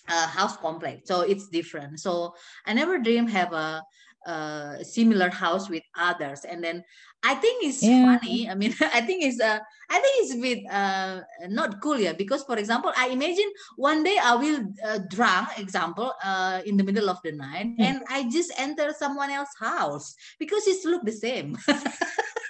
[0.10, 1.08] uh, house complex.
[1.08, 2.00] So it's different.
[2.00, 2.34] So
[2.66, 3.84] I never dream have a,
[4.26, 6.46] a similar house with others.
[6.46, 6.84] And then
[7.24, 8.18] I think it's Yeah.
[8.18, 8.50] funny.
[8.50, 9.60] I mean, I think it's uh,
[9.90, 12.14] I think it's a bit uh, not cool yeah.
[12.14, 16.84] Because for example, I imagine one day I will uh, drunk, example, uh, in the
[16.84, 17.84] middle of the night, Mm.
[17.84, 21.58] and I just enter someone else's house because it's look the same,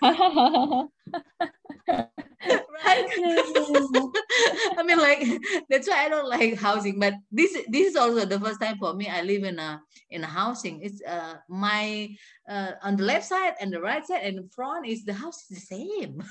[1.87, 3.07] right?
[4.77, 5.25] I mean, like
[5.69, 6.99] that's why I don't like housing.
[6.99, 9.07] But this this is also the first time for me.
[9.09, 10.81] I live in a in a housing.
[10.81, 12.09] It's uh my
[12.47, 15.43] uh on the left side and the right side and the front is the house
[15.49, 16.23] is the same.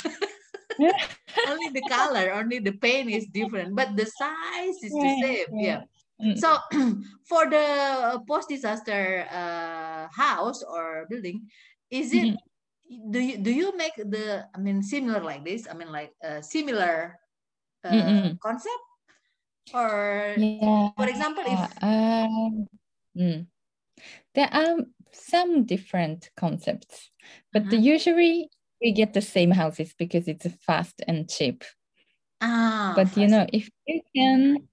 [1.49, 5.47] only the color, only the paint is different, but the size is the same.
[5.59, 5.83] Yeah.
[6.23, 6.39] Mm.
[6.39, 6.59] So
[7.29, 11.47] for the post disaster uh house or building,
[11.91, 12.37] is it?
[12.89, 15.69] Do you do you make the I mean similar like this?
[15.69, 17.21] I mean like uh, similar
[17.85, 18.39] uh, Mm-mm.
[18.41, 18.85] concept
[19.75, 20.89] or Yeah.
[20.97, 22.67] for example if Um,
[23.17, 23.47] mm.
[24.35, 24.77] There are
[25.13, 27.11] some different concepts,
[27.53, 27.93] but the, Uh-huh.
[27.93, 28.49] usually
[28.81, 31.65] we get the same houses because it's fast and cheap.
[32.41, 34.69] ah But you know, if you can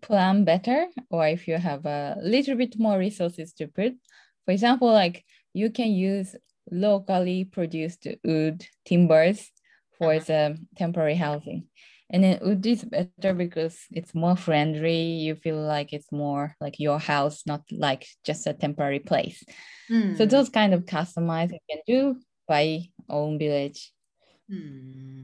[0.00, 3.94] plan better, or if you have a little bit more resources to put,
[4.44, 6.36] for example, like you can use
[6.70, 9.50] locally produced wood timbers
[9.98, 10.20] for Uh-huh.
[10.20, 11.68] the temporary housing.
[12.10, 15.02] And then wood is better because it's more friendly.
[15.02, 19.42] You feel like it's more like your house, not like just a temporary place.
[20.14, 23.92] So Hmm, those kind of customize you can do by own village.
[24.48, 25.22] hmm.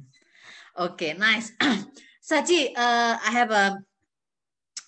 [0.79, 1.53] okay nice
[2.23, 3.79] Sachi uh, I have a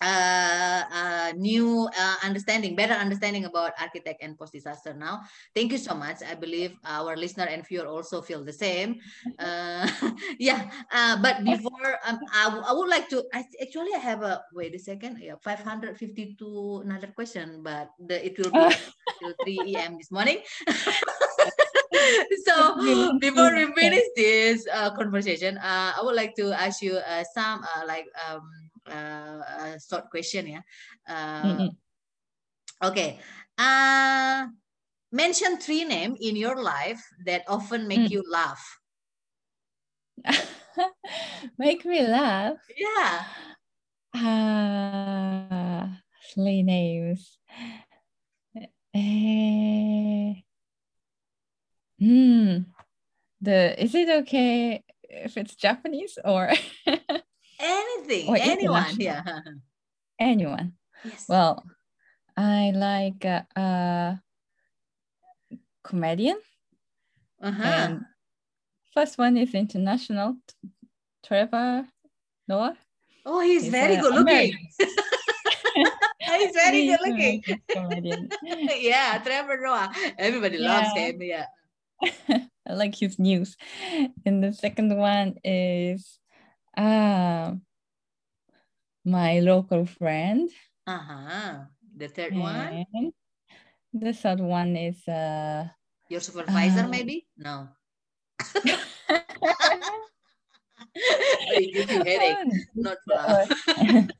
[0.00, 5.20] uh, uh, new uh, understanding, better understanding about architect and post disaster now.
[5.54, 6.24] Thank you so much.
[6.24, 9.00] I believe our listener and viewer also feel the same.
[9.40, 9.88] Uh,
[10.38, 13.24] yeah, uh, but before um, I, I would like to.
[13.32, 15.16] I actually I have a wait a second.
[15.16, 18.68] Yeah, five hundred fifty two another question, but the it will be
[19.16, 19.96] till three a.m.
[19.96, 20.44] this morning.
[22.44, 22.76] so
[23.18, 27.64] before we finish this uh, conversation, uh, I would like to ask you uh, some
[27.64, 30.46] uh, like um, uh, uh, short question.
[30.48, 30.62] Yeah.
[31.08, 31.76] Uh, Mm-mm.
[32.84, 33.18] okay.
[33.58, 34.46] Uh,
[35.12, 38.10] mention three names in your life that often make Mm.
[38.10, 38.62] you laugh.
[41.58, 42.58] Make me laugh.
[42.76, 43.24] Yeah.
[44.14, 46.00] Ah,
[46.34, 47.38] three names.
[48.94, 50.34] Eh,
[51.98, 52.58] hmm.
[53.40, 56.50] The is it okay if it's Japanese or
[57.60, 58.28] Anything.
[58.28, 58.96] Or anyone.
[58.98, 59.22] Yeah.
[60.18, 60.72] anyone?
[61.04, 61.26] yes.
[61.28, 61.62] Well,
[62.36, 64.20] I like a, a
[65.84, 66.38] comedian,
[67.42, 67.62] uh-huh.
[67.62, 68.00] and
[68.94, 70.36] first one is international.
[71.24, 71.86] Trevor
[72.48, 72.76] Noah.
[73.26, 74.56] oh, he's, He's very a good looking.
[76.38, 77.42] he's very He's good looking.
[77.68, 78.30] Comedian.
[78.78, 79.92] yeah, Trevor Noah.
[80.18, 81.20] Everybody loves him.
[81.22, 81.46] Yeah.
[82.02, 83.56] I like his news.
[84.24, 86.19] And the second one is
[86.80, 87.54] uh,
[89.04, 90.50] my local friend.
[90.86, 91.64] Uh-huh.
[91.96, 92.84] The third one,
[93.92, 95.68] the third one is uh,
[96.08, 97.26] your supervisor, Uh, maybe?
[97.36, 97.68] No.
[101.52, 102.38] it gives you headache.
[102.74, 102.96] Not.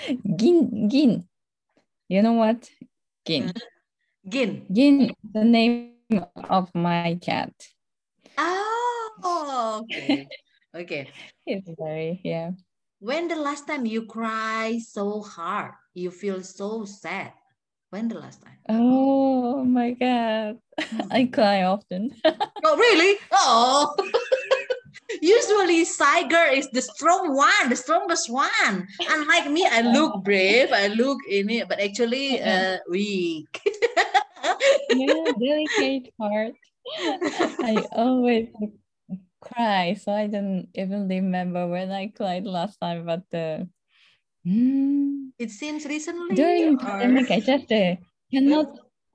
[0.36, 0.88] Gin.
[0.88, 1.28] Gin.
[2.08, 2.70] You know what?
[3.26, 3.52] Gin.
[4.28, 4.66] Gin.
[4.72, 5.92] Gin is the name
[6.48, 7.52] of my cat.
[8.38, 10.28] Oh, okay.
[10.74, 11.08] Okay.
[11.46, 12.52] It's very, yeah.
[12.98, 17.32] When the last time you cry so hard, you feel so sad?
[17.90, 18.56] When the last time?
[18.68, 20.56] Oh my God.
[21.10, 22.16] I cry often.
[22.64, 23.18] Oh, really?
[23.32, 23.90] Oh.
[25.20, 28.86] Usually, Tiger is the strong one, the strongest one.
[29.10, 33.50] Unlike me, I look brave, I look in it, but actually uh, weak.
[34.94, 36.54] yeah, delicate heart.
[37.66, 38.46] I always
[39.42, 43.04] cry, so I don't even remember when I cried last time.
[43.06, 43.66] But uh,
[44.46, 46.34] mm, it seems recently.
[46.36, 47.96] during or- pandemic, I just uh,
[48.32, 48.68] cannot.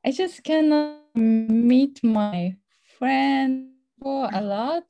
[0.05, 2.55] I just cannot meet my
[2.97, 3.71] friend
[4.01, 4.84] for a lot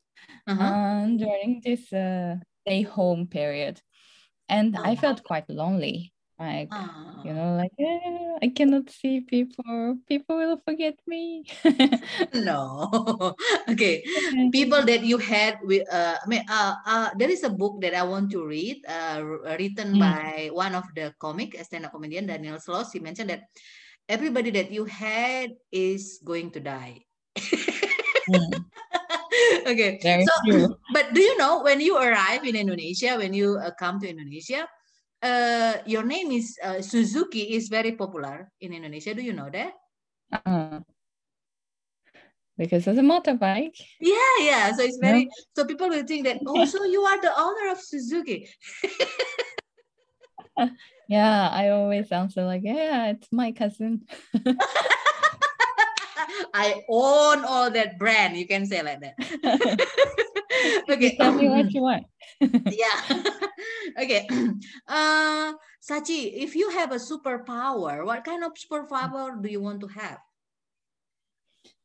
[0.48, 0.64] Uh-huh.
[0.64, 3.82] um, during this uh, stay home period.
[4.50, 5.02] and I Oh.
[5.04, 6.14] felt quite lonely.
[6.38, 7.18] Like Ah.
[7.26, 9.98] you know, like "Eh, I cannot see people.
[10.06, 11.50] People will forget me.
[12.46, 12.86] no.
[13.74, 14.06] okay.
[14.54, 17.98] People that you had with uh, I mean, uh, uh, there is a book that
[17.98, 19.26] I want to read, uh,
[19.58, 20.02] written Mm.
[20.06, 22.94] by one of the comic, stand-up comedian, Daniel Sloss.
[22.94, 23.50] He mentioned that
[24.06, 27.02] everybody that you had is going to die.
[28.30, 28.54] Mm,
[29.74, 29.98] okay.
[30.06, 30.70] Very so, true.
[30.94, 34.70] but do you know when you arrive in Indonesia, when you uh, come to Indonesia,
[35.24, 39.14] uh, your name is uh, Suzuki is very popular in Indonesia.
[39.14, 39.74] Do you know that?
[40.32, 40.80] Uh,
[42.58, 43.78] because of a motorbike.
[44.00, 44.72] Yeah, yeah.
[44.76, 45.08] So it's No.
[45.10, 48.50] very so people will think that oh, so you are the owner of Suzuki.
[51.08, 54.06] Yeah, I always answer like, yeah, it's my cousin.
[56.54, 58.38] I own all that brand.
[58.38, 59.16] You can say like that.
[60.90, 61.16] okay.
[61.18, 62.06] Tell me what you want.
[62.42, 63.00] yeah.
[64.00, 64.28] okay.
[64.88, 65.54] Uh,
[65.84, 70.20] Sachi, if you have a superpower, what kind of superpower do you want to have?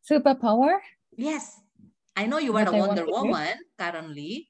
[0.03, 0.79] Superpower?
[1.17, 1.61] Yes.
[2.17, 3.13] I know you are What I Wonder to do?
[3.13, 4.49] Woman currently.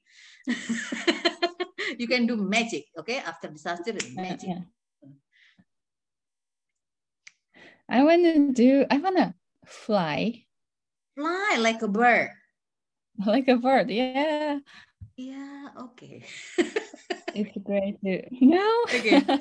[1.97, 3.17] you can do magic, okay?
[3.19, 4.49] After disaster, Uh, magic.
[4.49, 4.61] yeah.
[7.89, 9.33] I want to do, I want to
[9.65, 10.45] fly
[11.15, 12.29] Fly like a bird.
[13.25, 13.89] like a bird.
[13.89, 14.59] Yeah,
[15.17, 16.23] Yeah, okay.
[17.33, 18.85] it's great to no.
[18.93, 19.25] okay.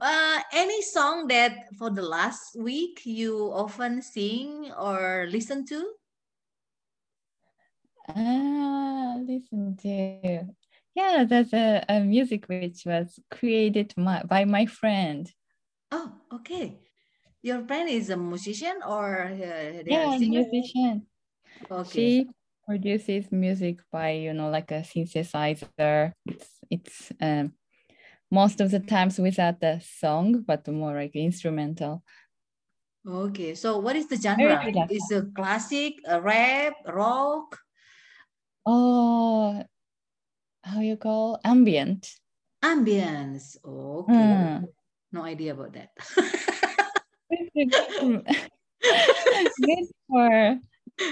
[0.00, 5.94] Uh, any song that for the last week you often sing or listen to?
[8.08, 10.46] Ah, listen to.
[10.94, 15.32] Yeah, there's a, a music which was created my, by my friend.
[15.90, 16.80] Oh, okay.
[17.44, 21.04] Your friend is a musician or uh, Yeah, musician.
[21.70, 22.24] Okay.
[22.24, 22.28] She
[22.64, 26.12] produces music by, you know, like a synthesizer.
[26.24, 27.52] It's it's um
[28.32, 32.02] most of the times without the song, but more like instrumental.
[33.06, 33.54] Okay.
[33.54, 34.64] So what is the genre?
[34.88, 37.60] Is a classic, a rap, rock?
[38.64, 39.62] Oh,
[40.64, 42.08] how you call ambient?
[42.64, 43.60] Ambience.
[43.60, 44.08] Okay.
[44.08, 44.64] Hmm.
[45.12, 45.92] No idea about that.
[49.60, 50.58] Good for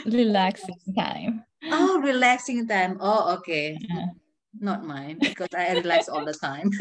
[0.07, 1.45] relaxing time.
[1.71, 2.99] oh, relaxing time.
[3.01, 3.79] Oh, okay.
[3.81, 4.07] Yeah.
[4.61, 6.71] Not mine because I relax all the time.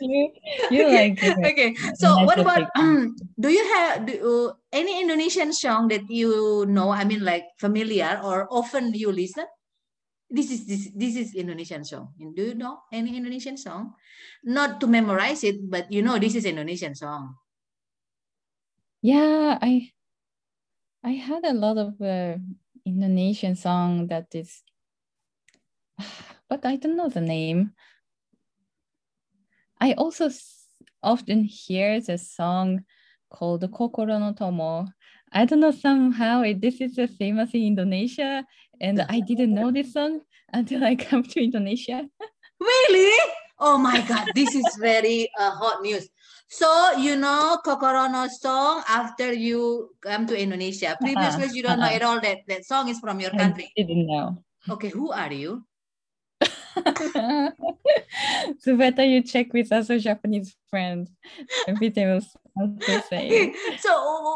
[0.00, 0.32] You,
[0.70, 1.36] you like it.
[1.52, 1.76] okay.
[2.00, 3.20] So what about energetic.
[3.38, 6.88] do you have do, uh, any Indonesian song that you know?
[6.88, 9.44] I mean, like familiar or often you listen?
[10.30, 12.16] This is this this is Indonesian song.
[12.16, 13.92] Do you know any Indonesian song?
[14.40, 17.36] Not to memorize it, but you know this is Indonesian song.
[19.02, 19.92] Yeah, I
[21.02, 22.36] I had a lot of uh,
[22.84, 24.62] Indonesian song that is,
[26.48, 27.72] but I don't know the name.
[29.80, 30.28] I also
[31.02, 32.84] often hear the song
[33.30, 34.86] called Kokoro no Tomo.
[35.32, 38.44] I don't know somehow it, this is famous in Indonesia,
[38.80, 40.20] and I didn't know this song
[40.52, 42.06] until I come to Indonesia.
[42.60, 43.18] Really?
[43.58, 46.08] Oh my God, this is very uh, hot news.
[46.50, 46.66] So
[46.98, 50.98] you know Kokorono song after you come to Indonesia.
[51.00, 51.94] Previously you don't know uh-uh.
[51.94, 53.70] at all that that song is from your I country.
[53.78, 54.42] didn't know.
[54.66, 55.62] Okay, who are you?
[58.58, 61.06] so better you check with us, a Japanese friend.
[61.70, 62.26] Maybe they will
[63.06, 63.54] say.
[63.78, 63.92] so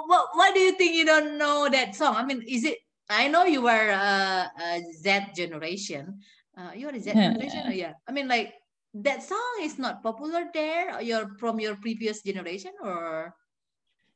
[0.07, 2.15] what, what do you think you don't know that song?
[2.15, 2.79] I mean, is it?
[3.11, 6.23] I know you are uh, a Z generation.
[6.57, 7.99] Uh, you are a Z generation, or yeah.
[8.07, 8.55] I mean, like
[8.95, 10.97] that song is not popular there.
[10.97, 13.35] Or you're from your previous generation, or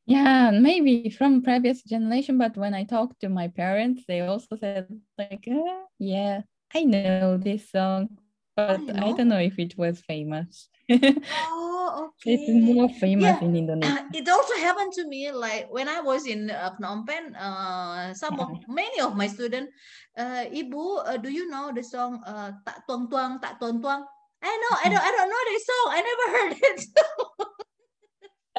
[0.05, 4.89] Yeah, maybe from previous generation, but when I talked to my parents, they also said
[5.17, 6.41] like, "Uh, yeah,
[6.73, 8.17] I know this song,
[8.57, 10.69] but you I don't know if it was famous.
[10.89, 12.33] oh, okay.
[12.33, 13.45] It's more famous Yeah.
[13.45, 14.01] in Indonesia.
[14.13, 17.35] it also happened to me like when I was in uh, Phnom Penh.
[17.37, 19.69] Uh, some of many of my students,
[20.17, 24.09] uh, Ibu, uh, do you know the song uh, Tak Tuang Tuang Tak Tuang Tuang?
[24.41, 25.87] I know, I don't, I don't know this song.
[25.91, 26.79] I never heard it.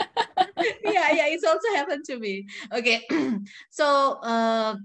[0.84, 2.46] yeah, yeah, it's also happened to me.
[2.72, 3.04] Okay,
[3.70, 4.76] so uh,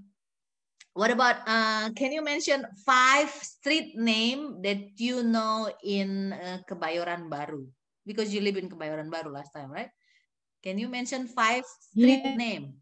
[0.96, 7.30] what about uh, can you mention five street name that you know in uh, Kebayoran
[7.30, 7.68] Baru?
[8.06, 9.89] Because you live in Kebayoran Baru last time, right?
[10.64, 12.36] Can you mention five street Yeah.
[12.38, 12.80] name?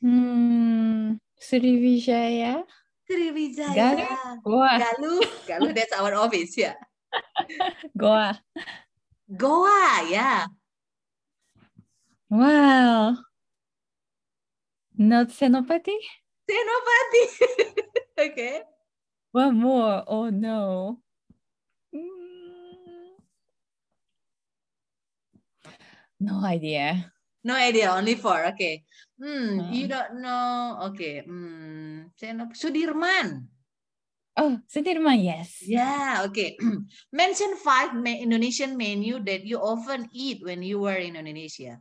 [0.00, 2.64] Hmm, Sriwijaya,
[3.10, 3.74] Sriwijaya.
[3.74, 4.38] Galuh.
[4.46, 4.78] Goa.
[4.78, 5.22] Galuh.
[5.50, 6.78] Galuh, that's our office, yeah.
[7.98, 8.38] Goa.
[9.26, 10.46] Goa, yeah.
[12.30, 13.18] Wow.
[14.94, 15.98] Not Senopati?
[16.46, 17.22] Senopati.
[18.30, 18.62] okay.
[19.32, 20.04] One more.
[20.06, 21.00] Oh, no.
[21.90, 23.18] Mm.
[26.20, 27.10] No idea.
[27.44, 28.44] No idea, only four.
[28.52, 28.84] Okay.
[29.16, 29.72] Hmm, Uh.
[29.72, 30.92] you don't know.
[30.92, 31.24] Okay.
[31.24, 32.12] Hmm,
[32.52, 33.48] Sudirman.
[34.36, 35.60] Oh, Sudirman, yes.
[35.64, 36.56] Yeah, okay.
[37.12, 41.80] Mention five Indonesian menu that you often eat when you were in Indonesia.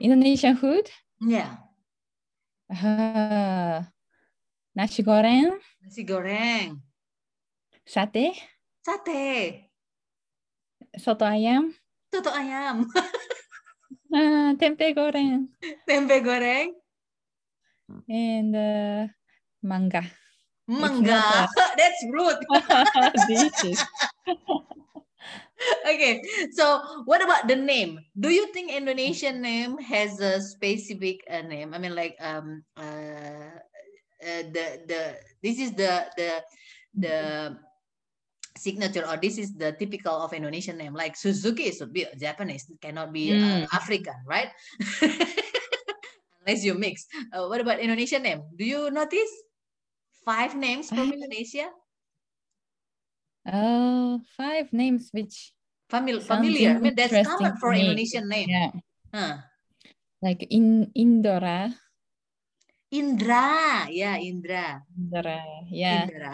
[0.00, 0.90] Indonesian food?
[1.20, 1.56] Yeah.
[2.68, 3.84] Uh,
[4.74, 6.80] nasi goreng, Nasi goreng,
[7.86, 8.34] sate,
[8.82, 9.70] sate,
[10.98, 11.70] soto ayam,
[12.10, 12.88] soto ayam,
[14.14, 15.50] uh, tempe goreng,
[15.86, 16.70] tempe goreng,
[18.08, 19.02] and uh,
[19.62, 20.02] mangga.
[20.68, 21.46] mangga.
[21.78, 22.40] That's rude.
[25.86, 26.20] Okay,
[26.52, 27.98] so what about the name?
[28.18, 31.72] Do you think Indonesian name has a specific uh, name?
[31.72, 33.54] I mean, like um uh,
[34.20, 35.00] uh the the
[35.40, 36.42] this is the the
[36.98, 37.16] the
[38.56, 40.94] signature or this is the typical of Indonesian name.
[40.94, 43.66] Like Suzuki should be Japanese, cannot be uh, Mm.
[43.72, 44.50] African, right?
[46.44, 47.06] Unless you mix.
[47.32, 48.42] Uh, what about Indonesian name?
[48.56, 49.30] Do you notice
[50.24, 51.68] five names from Indonesia?
[53.48, 55.52] Oh, five names which
[55.90, 56.76] Famil- familiar.
[56.76, 57.80] I mean, that's common for me.
[57.84, 58.48] Indonesian name.
[58.48, 58.70] yeah,
[59.12, 59.36] Huh.
[60.22, 61.74] like in Indora,
[62.90, 64.80] Indra, yeah, Indra.
[64.96, 66.32] Indra, yeah, Indra.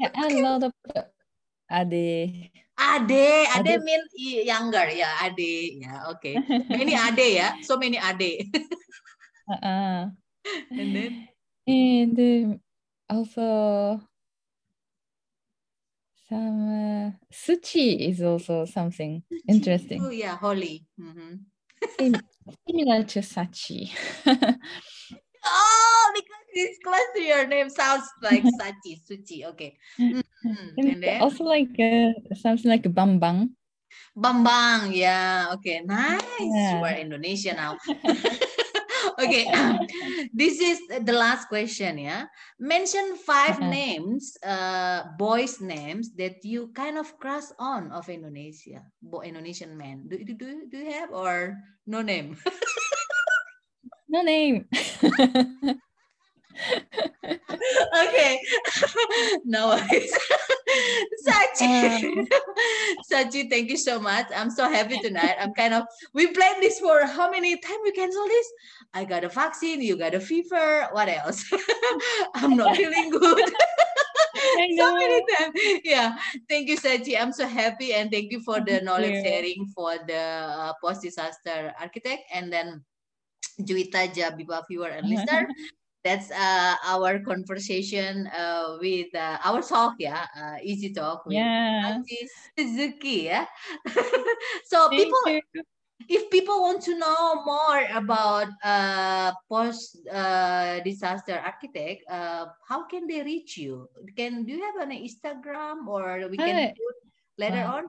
[0.00, 1.02] And, uh, yeah, a lot of uh,
[1.70, 2.50] Ade.
[2.78, 3.82] Ade, Ade Ade.
[3.82, 4.00] mean
[4.46, 6.36] younger, yeah, Ade, yeah, okay.
[6.68, 8.54] Many Ade, yeah, so many Ade.
[9.50, 10.10] Uh-uh.
[10.70, 11.28] And then?
[11.66, 12.60] And um,
[13.10, 14.00] also
[16.28, 20.02] some uh, sushi is also something interesting.
[20.04, 20.86] Oh yeah, Holy.
[21.00, 21.40] Mhm.
[22.66, 23.90] Similar to sachi.
[25.44, 26.37] Oh, because
[26.82, 29.44] close to your name, sounds like Sachi, Suchi.
[29.46, 29.76] Okay.
[30.76, 33.50] And then also like uh, something like bambang.
[34.16, 36.70] Bambang, yeah, okay, nice.
[36.70, 36.84] You Yeah.
[36.84, 37.76] are Indonesia now.
[39.18, 39.46] okay,
[40.34, 41.98] this is the last question.
[41.98, 42.26] Yeah,
[42.58, 43.70] mention five Uh-uh.
[43.70, 50.06] names, uh, boys' names that you kind of crush on of Indonesia, Bo Indonesian men.
[50.08, 51.56] Do, do, do, do you have or
[51.86, 52.36] no name?
[54.08, 54.66] No name.
[57.38, 58.40] Okay,
[59.44, 60.12] no worries.
[61.26, 62.26] Sachi,
[63.10, 64.26] Sachi, thank you so much.
[64.34, 65.36] I'm so happy tonight.
[65.40, 68.46] I'm kind of, we played this for how many times we cancel this?
[68.94, 71.44] I got a vaccine, you got a fever, what else?
[72.34, 73.52] I'm not feeling good.
[74.36, 75.80] I so many times.
[75.84, 76.16] Yeah,
[76.48, 77.20] thank you, Sachi.
[77.20, 82.22] I'm so happy and thank you for the knowledge sharing for the uh, post-disaster architect
[82.32, 82.84] and then
[83.60, 85.48] Juwita Jabiba viewer and listener.
[86.04, 91.98] That's uh, our conversation uh, with uh, our talk, yeah, uh, easy talk with Yeah.
[92.56, 93.46] Suzuki, yeah.
[94.70, 95.42] so Thank people, you.
[96.08, 103.06] if people want to know more about uh, post uh, disaster architect, uh, how can
[103.06, 103.90] they reach you?
[104.16, 106.96] Can do you have an Instagram or we can Uh, put
[107.36, 107.84] later uh, on?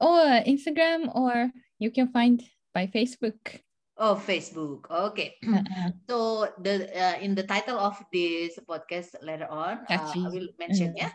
[0.00, 3.64] Or Instagram, or you can find by Facebook.
[3.96, 4.90] Oh, Facebook.
[4.90, 5.36] Okay.
[6.08, 10.92] So the uh, in the title of this podcast later on, uh, I will mention.
[10.92, 11.00] Mm.
[11.00, 11.12] Yeah.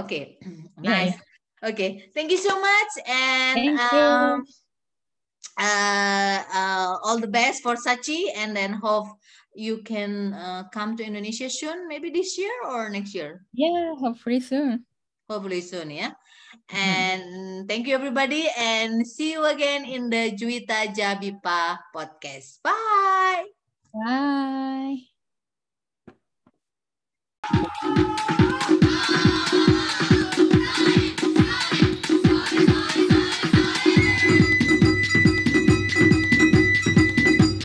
[0.00, 0.38] Okay.
[0.80, 1.16] Yeah, nice.
[1.60, 2.08] Okay.
[2.16, 4.44] Thank you so much, and um,
[5.60, 9.08] uh, uh, all the best for Sachi, and then hope
[9.54, 13.44] you can uh, come to Indonesia soon, maybe this year or next year.
[13.52, 14.84] Yeah, hopefully soon.
[15.28, 16.12] Hopefully soon, yeah.
[16.70, 16.76] Hmm.
[16.76, 22.62] And thank you everybody and see you again in the Juwita Jabipa podcast.
[22.62, 23.44] Bye.
[23.92, 24.96] Bye.